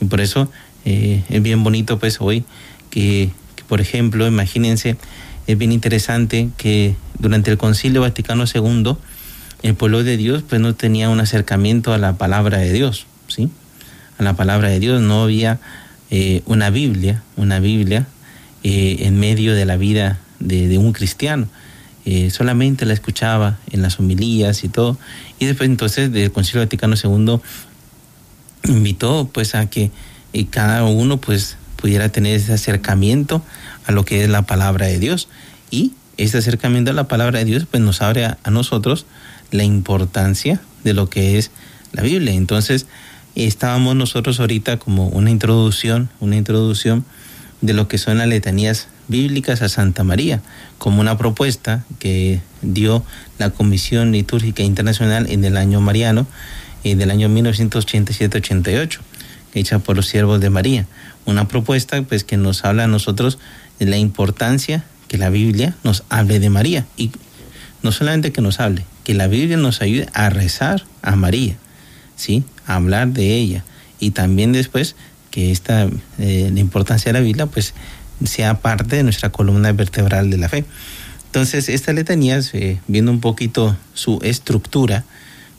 Y 0.00 0.06
por 0.06 0.20
eso 0.20 0.50
eh, 0.84 1.22
es 1.28 1.42
bien 1.42 1.62
bonito 1.62 1.98
pues 1.98 2.20
hoy 2.20 2.44
que, 2.90 3.30
por 3.68 3.80
ejemplo, 3.80 4.26
imagínense, 4.26 4.96
es 5.48 5.56
bien 5.56 5.72
interesante 5.72 6.50
que 6.58 6.94
durante 7.18 7.50
el 7.50 7.56
Concilio 7.56 8.02
Vaticano 8.02 8.44
II, 8.44 8.96
el 9.62 9.74
pueblo 9.74 10.04
de 10.04 10.18
Dios 10.18 10.44
pues 10.46 10.60
no 10.60 10.74
tenía 10.74 11.08
un 11.08 11.20
acercamiento 11.20 11.94
a 11.94 11.98
la 11.98 12.18
palabra 12.18 12.58
de 12.58 12.70
Dios, 12.70 13.06
¿sí? 13.28 13.48
A 14.18 14.22
la 14.22 14.34
palabra 14.34 14.68
de 14.68 14.78
Dios 14.78 15.00
no 15.00 15.22
había 15.22 15.58
eh, 16.10 16.42
una 16.44 16.68
Biblia, 16.68 17.22
una 17.36 17.60
Biblia 17.60 18.06
eh, 18.62 18.98
en 19.00 19.18
medio 19.18 19.54
de 19.54 19.64
la 19.64 19.78
vida 19.78 20.18
de, 20.38 20.76
un 20.76 20.92
cristiano. 20.92 21.48
Eh, 22.04 22.28
solamente 22.28 22.84
la 22.84 22.92
escuchaba 22.92 23.58
en 23.70 23.80
las 23.80 23.98
homilías 23.98 24.64
y 24.64 24.68
todo. 24.68 24.98
Y 25.38 25.46
después 25.46 25.70
entonces 25.70 26.12
del 26.12 26.30
Concilio 26.30 26.60
Vaticano 26.60 26.94
II 27.02 27.40
invitó 28.64 29.30
pues 29.32 29.54
a 29.54 29.64
que 29.64 29.90
cada 30.50 30.84
uno 30.84 31.16
pues 31.16 31.56
pudiera 31.76 32.10
tener 32.10 32.36
ese 32.36 32.52
acercamiento 32.52 33.42
a 33.88 33.92
lo 33.92 34.04
que 34.04 34.22
es 34.22 34.30
la 34.30 34.42
palabra 34.42 34.86
de 34.86 35.00
Dios. 35.00 35.28
Y 35.70 35.92
ese 36.18 36.38
acercamiento 36.38 36.90
a 36.90 36.94
la 36.94 37.08
palabra 37.08 37.38
de 37.38 37.46
Dios 37.46 37.66
pues 37.68 37.82
nos 37.82 38.02
abre 38.02 38.26
a, 38.26 38.38
nosotros 38.50 39.06
la 39.50 39.64
importancia 39.64 40.60
de 40.84 40.92
lo 40.92 41.08
que 41.08 41.38
es 41.38 41.50
la 41.92 42.02
Biblia. 42.02 42.34
Entonces 42.34 42.86
estábamos 43.34 43.96
nosotros 43.96 44.38
ahorita 44.40 44.78
como 44.78 45.08
una 45.08 45.30
introducción, 45.30 46.10
una 46.20 46.36
introducción 46.36 47.04
de 47.62 47.72
lo 47.72 47.88
que 47.88 47.98
son 47.98 48.18
las 48.18 48.28
letanías 48.28 48.88
bíblicas 49.08 49.62
a 49.62 49.68
Santa 49.68 50.04
María, 50.04 50.42
como 50.76 51.00
una 51.00 51.16
propuesta 51.16 51.84
que 51.98 52.40
dio 52.60 53.02
la 53.38 53.50
Comisión 53.50 54.12
Litúrgica 54.12 54.62
Internacional 54.62 55.30
en 55.30 55.44
el 55.44 55.56
año 55.56 55.80
mariano, 55.80 56.26
eh, 56.84 56.94
del 56.94 57.10
año 57.10 57.28
1987-88, 57.28 58.98
hecha 59.54 59.78
por 59.78 59.96
los 59.96 60.06
siervos 60.06 60.40
de 60.40 60.50
María. 60.50 60.86
Una 61.24 61.48
propuesta 61.48 62.00
pues 62.02 62.24
que 62.24 62.36
nos 62.36 62.64
habla 62.64 62.84
a 62.84 62.88
nosotros 62.88 63.38
la 63.78 63.96
importancia 63.96 64.84
que 65.08 65.18
la 65.18 65.30
Biblia 65.30 65.76
nos 65.84 66.04
hable 66.08 66.38
de 66.40 66.50
María. 66.50 66.86
Y 66.96 67.10
no 67.82 67.92
solamente 67.92 68.32
que 68.32 68.40
nos 68.40 68.60
hable, 68.60 68.84
que 69.04 69.14
la 69.14 69.26
Biblia 69.26 69.56
nos 69.56 69.80
ayude 69.80 70.08
a 70.12 70.30
rezar 70.30 70.84
a 71.02 71.16
María, 71.16 71.56
¿sí? 72.16 72.44
A 72.66 72.76
hablar 72.76 73.08
de 73.08 73.34
ella. 73.34 73.64
Y 74.00 74.10
también 74.10 74.52
después 74.52 74.96
que 75.30 75.50
esta, 75.50 75.88
eh, 76.18 76.50
la 76.52 76.60
importancia 76.60 77.12
de 77.12 77.18
la 77.18 77.24
Biblia, 77.24 77.46
pues 77.46 77.74
sea 78.24 78.60
parte 78.60 78.96
de 78.96 79.02
nuestra 79.02 79.30
columna 79.30 79.72
vertebral 79.72 80.30
de 80.30 80.38
la 80.38 80.48
fe. 80.48 80.64
Entonces, 81.26 81.68
esta 81.68 81.92
letanía, 81.92 82.40
eh, 82.52 82.78
viendo 82.88 83.12
un 83.12 83.20
poquito 83.20 83.76
su 83.94 84.18
estructura, 84.22 85.04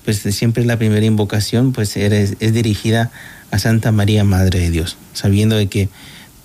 pues 0.03 0.17
siempre 0.19 0.65
la 0.65 0.77
primera 0.77 1.05
invocación 1.05 1.71
pues 1.71 1.95
es, 1.95 2.35
es 2.39 2.53
dirigida 2.53 3.11
a 3.51 3.59
Santa 3.59 3.91
María, 3.91 4.23
Madre 4.23 4.59
de 4.59 4.71
Dios, 4.71 4.97
sabiendo 5.13 5.55
de 5.55 5.67
que 5.67 5.89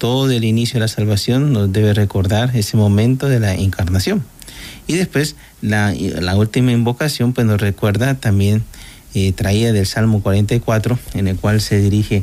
todo 0.05 0.31
el 0.31 0.45
inicio 0.45 0.75
de 0.75 0.81
la 0.81 0.89
salvación 0.89 1.55
nos 1.55 1.73
debe 1.73 1.95
recordar 1.95 2.55
ese 2.55 2.77
momento 2.77 3.27
de 3.27 3.41
la 3.41 3.55
encarnación. 3.55 4.23
Y 4.87 4.97
después 4.97 5.35
la, 5.63 5.95
última 6.37 6.73
invocación 6.73 7.33
pues 7.33 7.47
nos 7.47 7.59
recuerda 7.59 8.13
también 8.13 8.65
eh, 9.15 9.33
traída 9.33 9.73
del 9.73 9.87
Salmo 9.87 10.21
44, 10.21 10.99
en 11.15 11.27
el 11.27 11.37
cual 11.37 11.63
se 11.63 11.81
dirige 11.81 12.23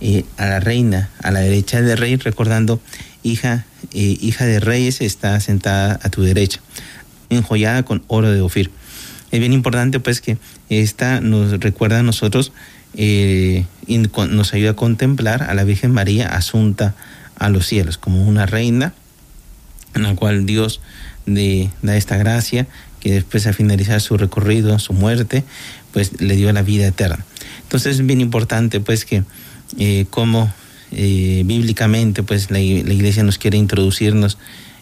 eh, 0.00 0.24
a 0.36 0.46
la 0.46 0.60
reina, 0.60 1.10
a 1.20 1.32
la 1.32 1.40
derecha 1.40 1.82
del 1.82 1.98
rey, 1.98 2.14
recordando, 2.14 2.80
hija, 3.24 3.64
eh, 3.92 4.16
hija 4.20 4.44
de 4.44 4.60
reyes 4.60 5.00
está 5.00 5.40
sentada 5.40 5.98
a 6.04 6.08
tu 6.10 6.22
derecha, 6.22 6.60
enjollada 7.28 7.82
con 7.82 8.04
oro 8.06 8.30
de 8.30 8.40
Ofir. 8.40 8.70
Es 9.32 9.40
bien 9.40 9.52
importante 9.52 9.98
pues 9.98 10.20
que 10.20 10.38
esta 10.68 11.20
nos 11.20 11.58
recuerda 11.58 11.98
a 11.98 12.02
nosotros 12.04 12.52
eh, 12.96 13.66
nos 14.30 14.54
ayuda 14.54 14.70
a 14.70 14.76
contemplar 14.76 15.42
a 15.42 15.54
la 15.54 15.64
Virgen 15.64 15.92
María 15.92 16.28
asunta 16.28 16.94
a 17.38 17.50
los 17.50 17.66
cielos 17.66 17.98
como 17.98 18.26
una 18.26 18.46
reina 18.46 18.94
en 19.94 20.02
la 20.02 20.14
cual 20.14 20.46
Dios 20.46 20.80
de, 21.26 21.70
da 21.82 21.96
esta 21.96 22.16
gracia 22.16 22.66
que 23.00 23.12
después 23.12 23.46
a 23.46 23.52
finalizar 23.52 24.00
su 24.00 24.16
recorrido, 24.16 24.78
su 24.78 24.92
muerte, 24.92 25.44
pues 25.92 26.20
le 26.20 26.36
dio 26.36 26.52
la 26.52 26.62
vida 26.62 26.86
eterna. 26.86 27.24
Entonces 27.62 27.96
es 27.96 28.06
bien 28.06 28.20
importante 28.20 28.80
pues 28.80 29.04
que 29.04 29.24
eh, 29.78 30.06
como 30.10 30.52
eh, 30.92 31.42
bíblicamente 31.44 32.22
pues 32.22 32.50
la, 32.50 32.60
iglesia 32.60 33.22
nos 33.22 33.38
quiere 33.38 33.58
introducirnos 33.58 34.38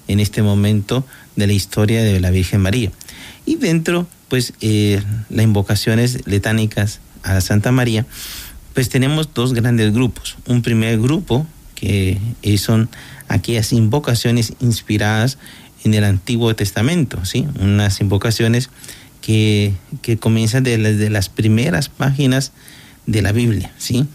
en 0.07 0.21
este 0.21 0.43
momento 0.43 1.07
de 1.37 1.47
la 1.47 1.53
historia 1.53 2.03
de 2.03 2.21
la 2.21 2.31
Virgen 2.31 2.61
María. 2.61 2.93
Y 3.47 3.57
dentro 3.57 4.07
pues 4.29 4.53
las 4.61 5.45
invocaciones 5.45 6.27
letánicas 6.27 7.01
a 7.25 7.41
Santa 7.41 7.73
María, 7.73 8.07
pues 8.75 8.89
tenemos 8.89 9.35
dos 9.35 9.53
grandes 9.53 9.93
grupos. 9.93 10.37
Un 10.47 10.63
primer 10.63 11.01
grupo 11.01 11.47
que 11.75 12.19
son 12.59 12.89
aquellas 13.29 13.73
invocaciones 13.73 14.55
inspiradas 14.61 15.39
en 15.85 15.95
el 15.95 16.05
Antiguo 16.05 16.55
Testamento, 16.55 17.25
¿sí? 17.25 17.47
Unas 17.61 18.01
invocaciones 18.01 18.71
que, 19.21 19.75
que 20.03 20.19
comienzan 20.19 20.65
desde 20.65 20.97
de 20.97 21.11
las 21.11 21.29
primeras 21.29 21.89
páginas 21.89 22.53
de 23.07 23.23
la 23.23 23.33
Biblia, 23.33 23.73
¿sí? 23.79 24.07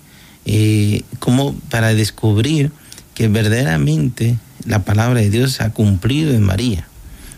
Eh, 0.46 1.04
como 1.20 1.54
para 1.70 1.94
descubrir 1.94 2.72
que 3.14 3.28
verdaderamente 3.28 4.38
la 4.66 4.84
palabra 4.84 5.20
de 5.20 5.30
Dios 5.30 5.54
se 5.54 5.64
ha 5.64 5.72
cumplido 5.72 6.34
en 6.34 6.42
María, 6.42 6.88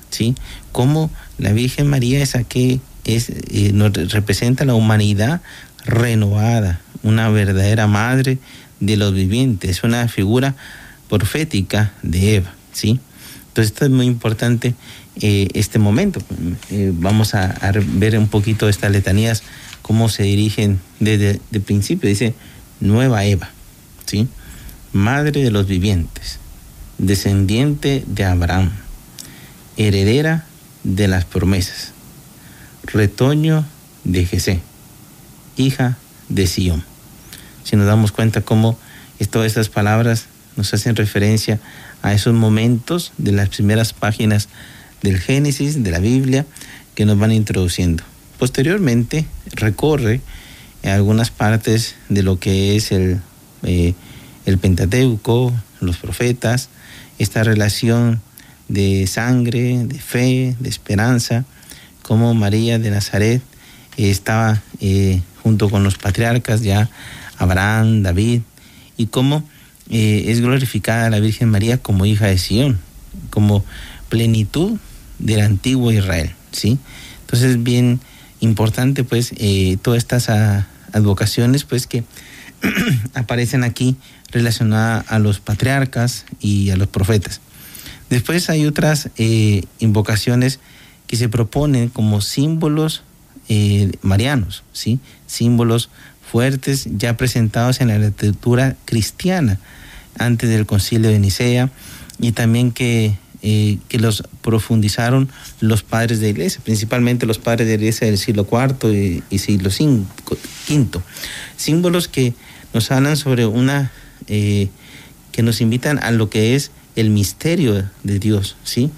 ¿sí? 0.10 0.36
Como 0.72 1.12
la 1.38 1.52
Virgen 1.52 1.88
María 1.88 2.22
es 2.22 2.36
aquella 2.36 2.80
es, 3.06 3.30
eh, 3.30 3.74
representa 4.10 4.66
la 4.66 4.74
humanidad 4.74 5.42
renovada, 5.86 6.82
una 7.04 7.30
verdadera 7.30 7.88
madre 7.88 8.38
de 8.80 8.98
los 8.98 9.14
vivientes, 9.14 9.84
una 9.84 10.08
figura 10.08 10.56
profética 11.10 11.94
de 12.04 12.36
Eva, 12.36 12.54
¿sí? 12.72 13.00
Entonces 13.48 13.74
esto 13.74 13.86
es 13.86 13.92
muy 13.92 14.06
importante 14.06 14.76
eh, 15.20 15.50
este 15.54 15.78
momento. 15.78 16.22
Eh, 16.70 16.92
vamos 16.94 17.36
a, 17.36 17.52
a, 17.52 17.72
ver 17.74 18.18
un 18.18 18.28
poquito 18.28 18.70
estas 18.70 18.92
letanías, 18.92 19.44
cómo 19.82 20.08
se 20.10 20.24
dirigen 20.24 20.80
desde 21.00 21.42
el 21.52 21.62
principio. 21.62 22.08
Dice, 22.08 22.34
nueva 22.80 23.26
Eva, 23.26 23.50
¿sí? 24.06 24.28
Madre 24.94 25.44
de 25.44 25.52
los 25.52 25.68
vivientes, 25.68 26.40
descendiente 26.98 28.04
de 28.08 28.26
Abraham, 28.26 28.72
heredera 29.78 30.46
de 30.84 31.08
las 31.08 31.26
promesas, 31.26 31.94
retoño 32.94 33.66
de 34.04 34.26
Jesé, 34.26 34.60
hija 35.58 35.98
de 36.30 36.48
Sión. 36.48 36.84
Si 37.64 37.76
nos 37.76 37.86
damos 37.86 38.12
cuenta 38.12 38.42
cómo 38.42 38.78
todas 39.30 39.48
estas 39.48 39.70
palabras 39.70 40.26
nos 40.56 40.74
hacen 40.74 40.96
referencia 40.96 41.60
a 42.02 42.14
esos 42.14 42.34
momentos 42.34 43.14
de 43.18 43.32
las 43.32 43.50
primeras 43.50 43.94
páginas 43.94 44.50
del 45.02 45.20
Génesis, 45.20 45.84
de 45.84 45.92
la 45.92 46.00
Biblia, 46.00 46.46
que 46.96 47.06
nos 47.06 47.18
van 47.18 47.32
introduciendo. 47.32 48.04
Posteriormente 48.38 49.26
recorre 49.54 50.22
algunas 50.84 51.30
partes 51.30 51.96
de 52.10 52.24
lo 52.24 52.40
que 52.40 52.76
es 52.76 52.92
el, 52.92 53.20
eh, 53.64 53.94
el 54.46 54.58
Pentateuco, 54.58 55.54
los 55.80 55.98
profetas, 55.98 56.70
esta 57.20 57.44
relación 57.44 58.22
de 58.68 59.06
sangre, 59.06 59.86
de 59.86 60.00
fe, 60.00 60.56
de 60.60 60.70
esperanza, 60.70 61.46
como 62.02 62.34
María 62.34 62.80
de 62.80 62.92
Nazaret 62.92 63.42
eh, 63.98 64.10
estaba 64.10 64.62
eh, 64.80 65.22
junto 65.44 65.70
con 65.70 65.84
los 65.84 65.98
patriarcas 65.98 66.62
ya, 66.62 66.90
Abraham, 67.38 68.04
David, 68.04 68.42
y 68.98 69.08
cómo 69.08 69.44
eh, 69.90 70.26
es 70.28 70.42
glorificada 70.42 71.10
la 71.10 71.20
Virgen 71.20 71.50
María 71.50 71.78
como 71.78 72.06
hija 72.06 72.28
de 72.28 72.38
Sión, 72.38 72.80
como 73.30 73.66
plenitud 74.10 74.78
del 75.20 75.42
antiguo 75.42 75.92
Israel, 75.92 76.34
¿sí? 76.52 76.78
Entonces 77.22 77.52
es 77.52 77.64
bien 77.64 78.00
importante 78.40 79.04
pues 79.04 79.34
todas 79.82 80.00
estas 80.00 80.30
a, 80.30 80.68
advocaciones 80.92 81.64
pues 81.64 81.88
que 81.88 82.04
aparecen 83.14 83.64
aquí 83.64 83.96
relacionadas 84.32 85.06
a 85.10 85.20
los 85.20 85.40
patriarcas 85.40 86.26
y 86.40 86.72
a 86.72 86.76
los 86.76 86.88
profetas. 86.88 87.40
Después 88.10 88.50
hay 88.50 88.66
otras 88.66 89.10
invocaciones 89.80 90.60
que 91.12 91.18
se 91.18 91.28
proponen 91.28 91.90
como 91.90 92.22
símbolos 92.22 93.04
eh, 93.50 93.92
marianos, 94.02 94.64
¿sí? 94.72 94.98
símbolos 95.28 95.90
fuertes 96.32 96.88
ya 96.90 97.18
presentados 97.18 97.82
en 97.82 97.90
la 97.90 98.00
literatura 98.00 98.78
cristiana 98.86 99.60
antes 100.18 100.50
del 100.50 100.66
concilio 100.66 101.10
de 101.10 101.20
Nicea 101.20 101.70
y 102.22 102.32
también 102.32 102.72
que, 102.72 103.18
eh, 103.42 103.80
que 103.90 104.00
los 104.00 104.24
profundizaron 104.42 105.28
los 105.60 105.84
padres 105.84 106.22
de 106.22 106.30
iglesia, 106.30 106.62
principalmente 106.64 107.26
los 107.26 107.40
padres 107.40 107.68
de 107.68 107.74
iglesia 107.74 108.08
del 108.08 108.18
siglo 108.18 108.48
IV 108.50 108.94
y, 108.94 109.22
y 109.30 109.40
siglo 109.40 109.70
V. 109.70 111.02
Símbolos 111.58 112.08
que 112.08 112.34
nos 112.74 112.90
hablan 112.90 113.18
sobre 113.18 113.46
una, 113.46 113.92
eh, 114.28 114.70
que 115.34 115.44
nos 115.44 115.60
invitan 115.60 116.00
a 116.02 116.12
lo 116.12 116.30
que 116.30 116.56
es 116.56 116.72
el 116.96 117.10
misterio 117.10 117.84
de 118.04 118.20
Dios, 118.20 118.56
¿sí? 118.64 118.92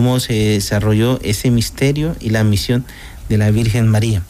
Cómo 0.00 0.18
se 0.18 0.32
desarrolló 0.32 1.20
ese 1.22 1.50
misterio 1.50 2.16
y 2.20 2.30
la 2.30 2.42
misión 2.42 2.86
de 3.28 3.36
la 3.36 3.50
Virgen 3.50 3.86
María. 3.86 4.22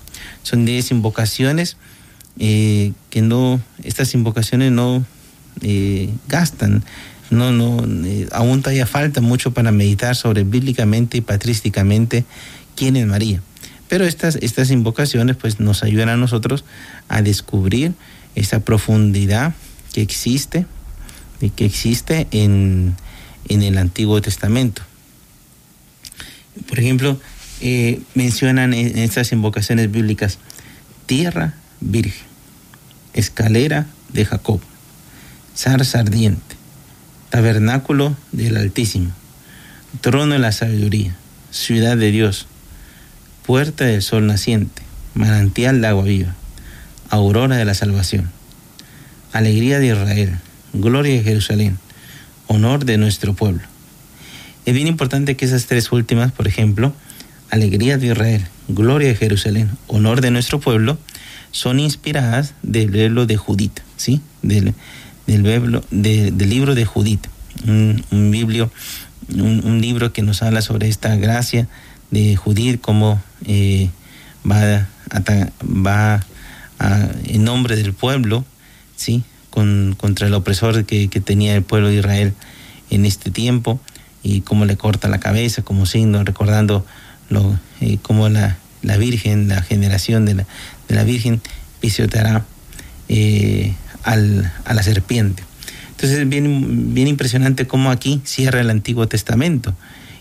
Son 0.43 0.64
10 0.64 0.91
invocaciones 0.91 1.77
eh, 2.41 2.91
que 3.09 3.23
no, 3.23 3.61
estas 3.85 4.12
invocaciones 4.14 4.73
no 4.73 5.05
eh, 5.62 6.12
gastan, 6.27 6.83
no, 7.31 7.53
no, 7.53 7.85
eh, 8.05 8.27
aún 8.33 8.62
todavía 8.62 8.85
falta 8.85 9.21
mucho 9.21 9.53
para 9.53 9.71
meditar 9.71 10.16
sobre 10.16 10.43
bíblicamente 10.43 11.18
y 11.18 11.21
patrísticamente 11.21 12.25
quién 12.75 12.97
es 12.97 13.07
María. 13.07 13.41
Pero 13.89 14.05
estas, 14.07 14.35
estas 14.43 14.73
invocaciones 14.73 15.37
pues 15.37 15.61
nos 15.61 15.85
ayudan 15.85 16.09
a 16.09 16.16
nosotros 16.16 16.64
a 17.07 17.23
descubrir 17.23 17.93
esa 18.35 18.59
profundidad 18.59 19.55
que 19.93 20.03
existe, 20.03 20.66
que 21.55 21.64
existe 21.64 22.27
en, 22.33 22.97
en 23.49 23.62
el 23.62 23.79
Antiguo 23.79 24.21
Testamento. 24.21 24.83
Por 26.68 26.78
ejemplo, 26.78 27.20
eh, 27.61 28.01
mencionan 28.14 28.72
en 28.74 28.98
estas 28.98 29.32
invocaciones 29.32 29.90
bíblicas 29.90 30.38
tierra 31.07 31.55
virgen, 31.80 32.26
escalera 33.12 33.86
de 34.12 34.24
Jacob, 34.24 34.61
zarza 35.57 36.01
ardiente, 36.01 36.57
tabernáculo 37.30 38.16
del 38.32 38.57
Altísimo, 38.57 39.11
trono 40.01 40.34
de 40.34 40.38
la 40.38 40.53
sabiduría, 40.53 41.16
ciudad 41.51 41.96
de 41.96 42.11
Dios, 42.11 42.46
puerta 43.44 43.84
del 43.84 44.03
sol 44.03 44.26
naciente, 44.26 44.82
manantial 45.14 45.80
de 45.80 45.88
agua 45.88 46.05
viva, 46.05 46.34
aurora 47.09 47.57
de 47.57 47.64
la 47.64 47.74
salvación, 47.74 48.30
alegría 49.32 49.78
de 49.80 49.88
Israel, 49.88 50.38
gloria 50.72 51.14
de 51.14 51.22
Jerusalén, 51.22 51.78
honor 52.46 52.84
de 52.84 52.98
nuestro 52.98 53.34
pueblo, 53.34 53.62
Es 54.71 54.75
bien 54.75 54.87
importante 54.87 55.37
que 55.37 55.47
esas 55.47 55.66
tres 55.66 55.91
últimas, 55.91 56.31
por 56.31 56.47
ejemplo, 56.47 56.95
alegría 57.51 57.99
de 57.99 58.07
Israel, 58.07 58.47
gloria 58.68 59.09
de 59.09 59.16
Jerusalén, 59.16 59.68
honor 59.89 60.21
de 60.21 60.31
nuestro 60.31 60.61
pueblo, 60.61 60.97
son 61.51 61.81
inspiradas 61.81 62.55
del 62.62 62.93
libro 62.93 63.27
de 63.27 63.37
Judith, 63.37 63.81
¿sí? 63.97 64.21
Del, 64.43 64.75
del, 65.27 65.83
del 65.91 66.49
libro 66.49 66.77
de 66.77 66.85
Judith, 66.85 67.27
un, 67.66 68.31
biblio, 68.31 68.71
un, 69.35 69.81
libro 69.81 70.12
que 70.12 70.23
nos 70.23 70.41
habla 70.41 70.62
sobre 70.62 70.87
esta 70.87 71.16
gracia 71.16 71.66
de 72.12 72.37
Judith, 72.37 72.81
cómo 72.81 73.21
eh, 73.47 73.91
va, 74.49 74.87
en 77.25 77.43
nombre 77.43 77.75
del 77.75 77.93
pueblo, 77.93 78.45
¿sí? 78.95 79.25
Con, 79.51 79.97
contra 79.99 80.29
el 80.29 80.35
opresor 80.35 80.85
que, 80.85 81.09
tenía 81.09 81.57
el 81.57 81.64
pueblo 81.64 81.89
de 81.89 81.97
Israel 81.97 82.35
en 82.91 83.05
este 83.05 83.33
tiempo 83.33 83.81
y 84.23 84.43
cómo 84.43 84.64
le 84.64 84.77
corta 84.77 85.09
la 85.09 85.21
cabeza 85.21 85.62
como 85.62 85.87
signo, 85.87 86.25
recordando 86.25 86.85
lo, 87.29 87.59
eh, 87.81 87.99
cómo 88.03 88.29
la, 88.29 88.59
la, 88.83 88.97
Virgen, 88.97 89.49
la 89.49 89.62
generación 89.62 90.27
de 90.27 90.45
la, 90.89 91.05
Virgen 91.05 91.41
pisoteará 91.81 92.45
eh, 93.09 93.75
al, 94.03 94.53
a 94.64 94.75
la 94.75 94.83
serpiente. 94.83 95.43
Entonces 95.91 96.21
es 96.21 96.29
bien, 96.29 96.95
bien 96.95 97.09
impresionante 97.09 97.66
cómo 97.66 97.91
aquí 97.91 98.21
cierra 98.25 98.61
el 98.61 98.71
Antiguo 98.71 99.07
Testamento. 99.07 99.75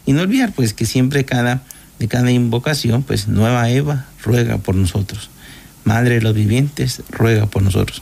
Y 0.06 0.14
no 0.14 0.22
olvidar 0.22 0.52
pues 0.54 0.74
que 0.74 0.86
siempre 0.86 1.24
cada, 1.26 1.62
de 2.00 2.08
cada 2.08 2.32
invocación, 2.32 3.04
pues 3.04 3.28
Nueva 3.28 3.70
Eva 3.70 4.06
ruega 4.24 4.58
por 4.58 4.76
nosotros. 4.76 5.30
Madre 5.84 6.16
de 6.16 6.22
los 6.22 6.34
vivientes, 6.34 7.02
ruega 7.10 7.46
por 7.46 7.62
nosotros. 7.62 8.02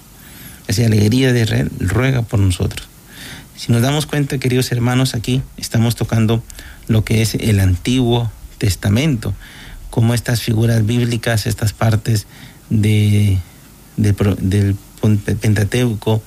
Esa 0.68 0.86
alegría 0.86 1.34
de 1.34 1.42
Israel, 1.42 1.72
ruega 1.80 2.22
por 2.22 2.40
nosotros. 2.40 2.87
Si 3.58 3.72
nos 3.72 3.82
damos 3.82 4.06
cuenta, 4.06 4.38
queridos 4.38 4.72
hermanos, 4.72 5.16
aquí 5.16 5.42
estamos 5.58 5.96
tocando 5.96 6.44
lo 6.88 7.04
que 7.04 7.24
es 7.24 7.34
el 7.34 7.60
Antiguo 7.60 8.32
Testamento, 8.60 9.34
como 9.90 10.14
estas 10.14 10.44
figuras 10.44 10.86
bíblicas, 10.86 11.48
estas 11.48 11.74
partes 11.74 12.28
de, 12.70 13.40
de, 13.98 14.14
del 14.42 14.76
Pentateuco, 15.42 16.22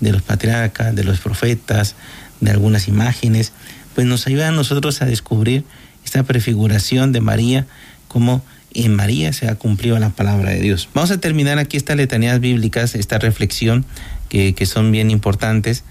de 0.00 0.12
los 0.12 0.20
patriarcas, 0.20 0.94
de 0.94 1.04
los 1.04 1.20
profetas, 1.20 1.96
de 2.42 2.50
algunas 2.50 2.86
imágenes, 2.86 3.52
pues 3.94 4.06
nos 4.06 4.26
ayuda 4.26 4.48
a 4.48 4.52
nosotros 4.52 5.00
a 5.00 5.06
descubrir 5.06 5.64
esta 6.04 6.22
prefiguración 6.24 7.12
de 7.12 7.22
María, 7.22 7.66
como 8.08 8.44
en 8.74 8.94
María 8.94 9.32
se 9.32 9.48
ha 9.48 9.54
cumplido 9.54 9.98
la 9.98 10.10
palabra 10.10 10.50
de 10.50 10.60
Dios. 10.60 10.90
Vamos 10.92 11.10
a 11.12 11.16
terminar 11.18 11.58
aquí 11.58 11.78
estas 11.78 11.96
letanías 11.96 12.40
bíblicas, 12.40 12.94
esta 12.94 13.18
reflexión 13.18 13.86
que 14.28 14.66
son 14.66 14.92
bien 14.92 15.10
importantes, 15.10 15.84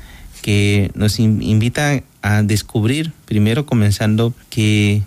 que 0.43 0.91
nos 0.93 1.19
invita 1.19 2.03
a 2.21 2.43
descubrir, 2.43 3.13
primero 3.25 3.65
comenzando 3.65 4.33
que 4.51 5.01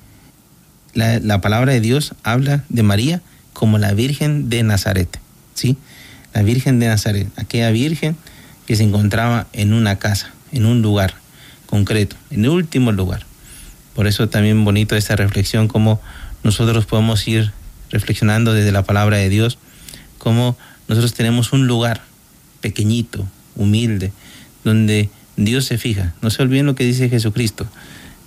la, 0.94 1.20
la 1.20 1.40
palabra 1.40 1.72
de 1.72 1.80
Dios 1.80 2.14
habla 2.24 2.64
de 2.70 2.82
María 2.82 3.22
como 3.52 3.78
la 3.78 3.92
Virgen 3.92 4.48
de 4.48 4.62
Nazaret, 4.62 5.20
¿sí? 5.54 5.76
La 6.34 6.42
Virgen 6.42 6.80
de 6.80 6.88
Nazaret, 6.88 7.28
aquella 7.36 7.70
Virgen 7.70 8.16
que 8.66 8.76
se 8.76 8.82
encontraba 8.82 9.46
en 9.52 9.72
una 9.72 9.98
casa, 9.98 10.32
en 10.52 10.66
un 10.66 10.82
lugar 10.82 11.14
concreto, 11.66 12.16
en 12.30 12.44
el 12.44 12.50
último 12.50 12.90
lugar. 12.90 13.26
Por 13.94 14.06
eso 14.06 14.28
también 14.28 14.64
bonito 14.64 14.96
esta 14.96 15.16
reflexión, 15.16 15.68
como 15.68 16.00
nosotros 16.42 16.86
podemos 16.86 17.26
ir 17.28 17.52
reflexionando 17.90 18.52
desde 18.54 18.72
la 18.72 18.84
palabra 18.84 19.18
de 19.18 19.28
Dios, 19.28 19.58
como 20.18 20.56
nosotros 20.88 21.12
tenemos 21.14 21.52
un 21.52 21.66
lugar 21.66 22.02
pequeñito, 22.62 23.26
humilde, 23.54 24.12
donde 24.64 25.10
Dios 25.36 25.64
se 25.64 25.78
fija. 25.78 26.14
No 26.22 26.30
se 26.30 26.42
olviden 26.42 26.66
lo 26.66 26.74
que 26.74 26.84
dice 26.84 27.08
Jesucristo, 27.08 27.66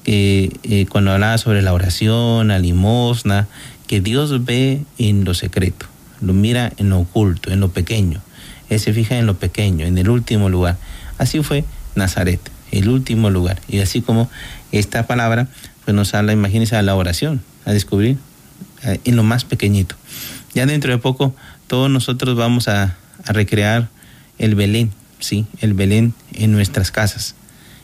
que 0.03 0.57
eh, 0.63 0.85
cuando 0.87 1.11
hablaba 1.11 1.37
sobre 1.37 1.61
la 1.61 1.73
oración, 1.73 2.49
la 2.49 2.59
limosna, 2.59 3.47
que 3.87 4.01
Dios 4.01 4.45
ve 4.45 4.83
en 4.97 5.25
lo 5.25 5.33
secreto, 5.33 5.87
lo 6.21 6.33
mira 6.33 6.71
en 6.77 6.89
lo 6.89 6.99
oculto, 6.99 7.51
en 7.51 7.59
lo 7.59 7.69
pequeño. 7.71 8.21
Él 8.69 8.79
se 8.79 8.93
fija 8.93 9.17
en 9.17 9.25
lo 9.25 9.37
pequeño, 9.37 9.85
en 9.85 9.97
el 9.97 10.09
último 10.09 10.49
lugar. 10.49 10.77
Así 11.17 11.41
fue 11.41 11.65
Nazaret, 11.95 12.39
el 12.71 12.87
último 12.87 13.31
lugar. 13.31 13.59
Y 13.67 13.79
así 13.79 14.01
como 14.01 14.29
esta 14.71 15.07
palabra 15.07 15.47
pues 15.85 15.95
nos 15.95 16.13
habla, 16.13 16.33
imagínense, 16.33 16.75
a 16.75 16.83
la 16.83 16.93
oración, 16.93 17.41
a 17.65 17.71
descubrir 17.71 18.17
eh, 18.83 18.99
en 19.05 19.15
lo 19.15 19.23
más 19.23 19.43
pequeñito. 19.43 19.95
Ya 20.53 20.67
dentro 20.67 20.91
de 20.91 20.99
poco 20.99 21.35
todos 21.65 21.89
nosotros 21.89 22.35
vamos 22.35 22.67
a, 22.67 22.95
a 23.25 23.33
recrear 23.33 23.89
el 24.37 24.53
Belén, 24.53 24.91
sí, 25.19 25.45
el 25.61 25.73
Belén 25.73 26.13
en 26.33 26.51
nuestras 26.51 26.91
casas. 26.91 27.35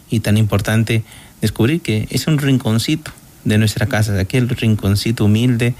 Y 0.09 0.19
tan 0.19 0.37
importante 0.37 1.03
descubrir 1.41 1.81
que 1.81 2.07
es 2.09 2.27
un 2.27 2.37
rinconcito 2.37 3.11
de 3.43 3.57
nuestra 3.57 3.85
casa, 3.85 4.19
aquel 4.19 4.49
rinconcito 4.49 5.25
humilde 5.25 5.75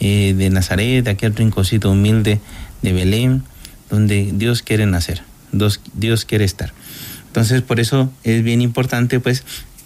eh, 0.00 0.34
de 0.36 0.48
Nazaret, 0.50 1.06
aquel 1.08 1.34
rinconcito 1.34 1.90
humilde 1.90 2.40
de 2.82 2.92
Belén, 2.92 3.42
donde 3.90 4.30
Dios 4.32 4.62
quiere 4.62 4.86
nacer, 4.86 5.22
Dios, 5.50 6.24
quiere 6.24 6.44
estar. 6.44 6.72
Entonces, 7.26 7.62
por 7.62 7.80
eso 7.80 8.10
es 8.22 8.42
bien 8.42 8.62
importante, 8.62 9.18
pues, 9.18 9.42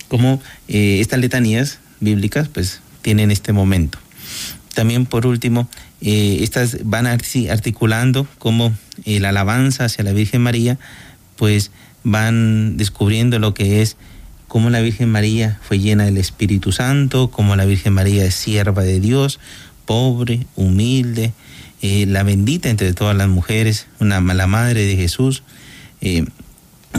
como 0.08 0.40
eh, 0.68 0.98
estas 1.00 1.20
letanías 1.20 1.78
bíblicas, 2.00 2.48
pues, 2.48 2.80
tienen 3.00 3.30
este 3.30 3.52
momento. 3.52 3.98
También, 4.74 5.06
por 5.06 5.26
último, 5.26 5.68
eh, 6.02 6.38
estas 6.42 6.84
van 6.84 7.06
articulando 7.06 8.26
como 8.38 8.74
la 9.06 9.30
alabanza 9.30 9.86
hacia 9.86 10.04
la 10.04 10.12
Virgen 10.12 10.42
María, 10.42 10.78
pues 11.36 11.70
van 12.04 12.76
descubriendo 12.76 13.38
lo 13.38 13.54
que 13.54 13.82
es 13.82 13.96
cómo 14.52 14.68
la 14.68 14.80
Virgen 14.80 15.08
María 15.08 15.58
fue 15.62 15.78
llena 15.78 16.04
del 16.04 16.18
Espíritu 16.18 16.72
Santo, 16.72 17.30
cómo 17.30 17.56
la 17.56 17.64
Virgen 17.64 17.94
María 17.94 18.24
es 18.24 18.34
sierva 18.34 18.82
de 18.82 19.00
Dios, 19.00 19.40
pobre, 19.86 20.46
humilde, 20.56 21.32
eh, 21.80 22.04
la 22.06 22.22
bendita 22.22 22.68
entre 22.68 22.92
todas 22.92 23.16
las 23.16 23.28
mujeres, 23.28 23.86
una, 23.98 24.20
madre 24.20 24.84
de 24.84 24.94
Jesús, 24.94 25.42
eh, 26.02 26.26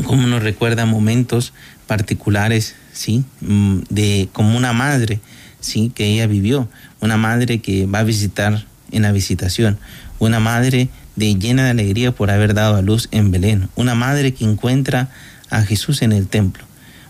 cómo 0.06 0.26
nos 0.26 0.42
recuerda 0.42 0.86
momentos 0.86 1.54
particulares, 1.86 2.76
¿sí? 2.92 3.24
Mm, 3.42 3.82
de 3.90 4.30
como 4.34 4.58
una 4.58 4.74
madre, 4.74 5.20
¿sí? 5.60 5.92
Que 5.94 6.08
ella 6.08 6.26
vivió, 6.26 6.68
una 7.02 7.18
madre 7.18 7.60
que 7.60 7.86
va 7.86 8.00
a 8.00 8.04
visitar 8.04 8.66
en 8.92 9.04
la 9.04 9.12
visitación, 9.12 9.78
una 10.18 10.40
madre 10.40 10.90
de 11.16 11.36
llena 11.36 11.66
de 11.66 11.72
alegría 11.72 12.12
por 12.12 12.32
haber 12.32 12.54
dado 12.54 12.76
a 12.76 12.82
luz 12.82 13.08
en 13.12 13.32
Belén, 13.32 13.70
una 13.76 13.96
madre 13.96 14.34
que 14.34 14.46
encuentra 14.46 15.10
a 15.50 15.62
Jesús 15.62 16.02
en 16.02 16.12
el 16.12 16.28
templo, 16.28 16.64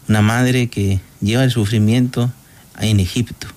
una 0.10 0.22
madre 0.22 0.68
que 0.68 1.00
lleva 1.22 1.44
el 1.44 1.52
sufrimiento 1.52 2.32
en 2.80 3.00
Egipto, 3.00 3.48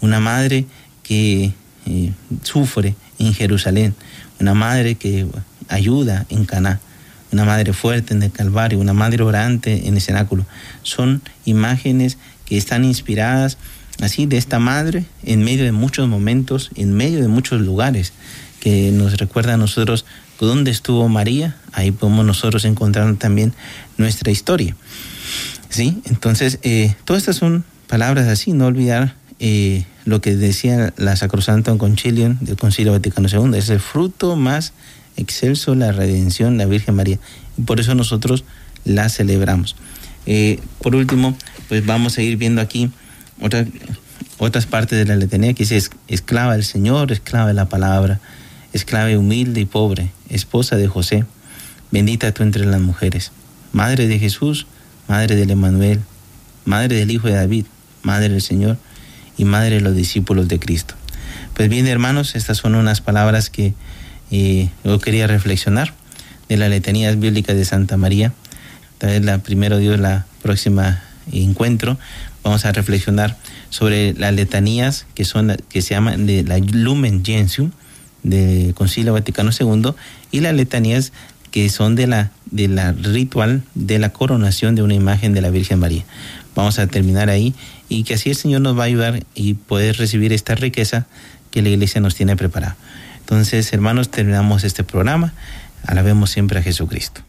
una 0.00 0.20
madre 0.20 0.66
que 1.02 1.52
eh, 1.86 2.12
sufre 2.42 2.94
en 3.18 3.32
Jerusalén, 3.32 3.94
una 4.40 4.54
madre 4.54 4.96
que 4.96 5.26
ayuda 5.68 6.26
en 6.28 6.44
Caná, 6.44 6.80
una 7.32 7.44
madre 7.44 7.72
fuerte 7.72 8.14
en 8.14 8.22
el 8.22 8.30
Calvario, 8.32 8.78
una 8.78 8.94
madre 8.94 9.22
orante 9.22 9.86
en 9.88 9.94
el 9.94 10.00
cenáculo. 10.00 10.46
Son 10.82 11.22
imágenes 11.44 12.18
que 12.44 12.56
están 12.56 12.84
inspiradas 12.84 13.58
así 14.00 14.26
de 14.26 14.38
esta 14.38 14.58
madre 14.58 15.04
en 15.22 15.42
medio 15.42 15.64
de 15.64 15.72
muchos 15.72 16.08
momentos, 16.08 16.70
en 16.74 16.94
medio 16.94 17.20
de 17.20 17.28
muchos 17.28 17.60
lugares 17.60 18.12
que 18.60 18.90
nos 18.90 19.16
recuerda 19.16 19.54
a 19.54 19.56
nosotros 19.56 20.04
dónde 20.40 20.70
estuvo 20.70 21.08
María, 21.08 21.56
ahí 21.72 21.90
podemos 21.90 22.24
nosotros 22.24 22.64
encontrar 22.64 23.14
también 23.16 23.52
nuestra 23.96 24.30
historia. 24.30 24.76
¿Sí? 25.68 26.00
Entonces, 26.06 26.58
eh, 26.62 26.94
todas 27.04 27.22
estas 27.22 27.36
son 27.36 27.64
palabras 27.88 28.26
así, 28.28 28.52
no 28.52 28.66
olvidar 28.66 29.14
eh, 29.40 29.84
lo 30.04 30.20
que 30.20 30.34
decía 30.34 30.92
la 30.96 31.16
Sacrosanto 31.16 31.76
Concilium 31.78 32.38
del 32.40 32.56
Concilio 32.56 32.92
Vaticano 32.92 33.28
II, 33.28 33.58
es 33.58 33.68
el 33.68 33.80
fruto 33.80 34.36
más 34.36 34.72
excelso 35.16 35.74
la 35.74 35.92
redención, 35.92 36.56
la 36.56 36.66
Virgen 36.66 36.94
María. 36.94 37.18
Y 37.56 37.62
por 37.62 37.80
eso 37.80 37.94
nosotros 37.94 38.44
la 38.84 39.08
celebramos. 39.08 39.76
Eh, 40.26 40.60
por 40.82 40.94
último, 40.94 41.36
pues 41.68 41.84
vamos 41.84 42.18
a 42.18 42.22
ir 42.22 42.36
viendo 42.36 42.60
aquí 42.60 42.90
otra, 43.40 43.66
otras 44.38 44.66
partes 44.66 44.98
de 44.98 45.04
la 45.04 45.16
letanía 45.16 45.54
que 45.54 45.64
dice 45.64 45.90
esclava 46.06 46.54
del 46.54 46.64
Señor, 46.64 47.12
esclava 47.12 47.48
de 47.48 47.54
la 47.54 47.68
palabra, 47.68 48.20
esclava 48.72 49.16
humilde 49.16 49.60
y 49.60 49.64
pobre, 49.64 50.10
esposa 50.28 50.76
de 50.76 50.88
José, 50.88 51.24
bendita 51.90 52.32
tú 52.32 52.42
entre 52.42 52.66
las 52.66 52.80
mujeres, 52.80 53.32
madre 53.72 54.06
de 54.08 54.18
Jesús, 54.18 54.66
madre 55.08 55.36
del 55.36 55.50
Emanuel, 55.50 56.00
madre 56.64 56.96
del 56.96 57.10
Hijo 57.10 57.28
de 57.28 57.34
David, 57.34 57.66
madre 58.02 58.28
del 58.28 58.42
Señor 58.42 58.76
y 59.36 59.44
madre 59.44 59.76
de 59.76 59.80
los 59.80 59.96
discípulos 59.96 60.48
de 60.48 60.58
Cristo. 60.58 60.94
Pues 61.54 61.68
bien, 61.68 61.86
hermanos, 61.86 62.36
estas 62.36 62.58
son 62.58 62.74
unas 62.74 63.00
palabras 63.00 63.50
que 63.50 63.74
eh, 64.30 64.68
yo 64.84 64.98
quería 65.00 65.26
reflexionar 65.26 65.94
de 66.48 66.56
las 66.56 66.70
letanías 66.70 67.18
bíblicas 67.18 67.56
de 67.56 67.64
Santa 67.64 67.96
María. 67.96 68.32
Tal 68.98 69.10
vez 69.10 69.24
la 69.24 69.38
primero 69.38 69.78
Dios, 69.78 69.98
la 69.98 70.26
próxima 70.42 71.02
encuentro, 71.32 71.98
vamos 72.42 72.64
a 72.64 72.72
reflexionar 72.72 73.36
sobre 73.70 74.14
las 74.14 74.34
letanías 74.34 75.06
que 75.14 75.24
son 75.24 75.56
que 75.68 75.82
se 75.82 75.94
llaman 75.94 76.26
de 76.26 76.42
la 76.44 76.58
Lumen 76.58 77.24
Gentium 77.24 77.70
del 78.22 78.74
Concilio 78.74 79.12
Vaticano 79.12 79.50
II 79.58 79.92
y 80.30 80.40
las 80.40 80.54
letanías 80.54 81.12
que 81.50 81.68
son 81.70 81.94
de 81.94 82.06
la, 82.06 82.30
de 82.50 82.68
la 82.68 82.92
ritual 82.92 83.62
de 83.74 83.98
la 83.98 84.10
coronación 84.10 84.74
de 84.74 84.82
una 84.82 84.94
imagen 84.94 85.32
de 85.32 85.40
la 85.40 85.50
Virgen 85.50 85.78
María. 85.78 86.04
Vamos 86.54 86.78
a 86.78 86.86
terminar 86.86 87.30
ahí 87.30 87.54
y 87.88 88.04
que 88.04 88.14
así 88.14 88.30
el 88.30 88.36
Señor 88.36 88.60
nos 88.60 88.76
va 88.76 88.82
a 88.82 88.86
ayudar 88.86 89.24
y 89.34 89.54
poder 89.54 89.96
recibir 89.96 90.32
esta 90.32 90.54
riqueza 90.54 91.06
que 91.50 91.62
la 91.62 91.70
iglesia 91.70 92.00
nos 92.00 92.14
tiene 92.14 92.36
preparada. 92.36 92.76
Entonces, 93.20 93.72
hermanos, 93.72 94.10
terminamos 94.10 94.64
este 94.64 94.84
programa. 94.84 95.32
Alabemos 95.86 96.30
siempre 96.30 96.58
a 96.58 96.62
Jesucristo. 96.62 97.22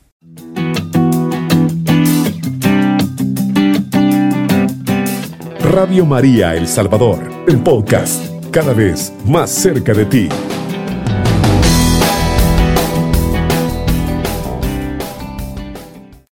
Radio 5.62 6.06
María 6.06 6.56
El 6.56 6.68
Salvador, 6.68 7.46
el 7.48 7.60
podcast, 7.60 8.24
cada 8.52 8.74
vez 8.74 9.14
más 9.26 9.52
cerca 9.52 9.94
de 9.94 10.06
ti. 10.06 10.30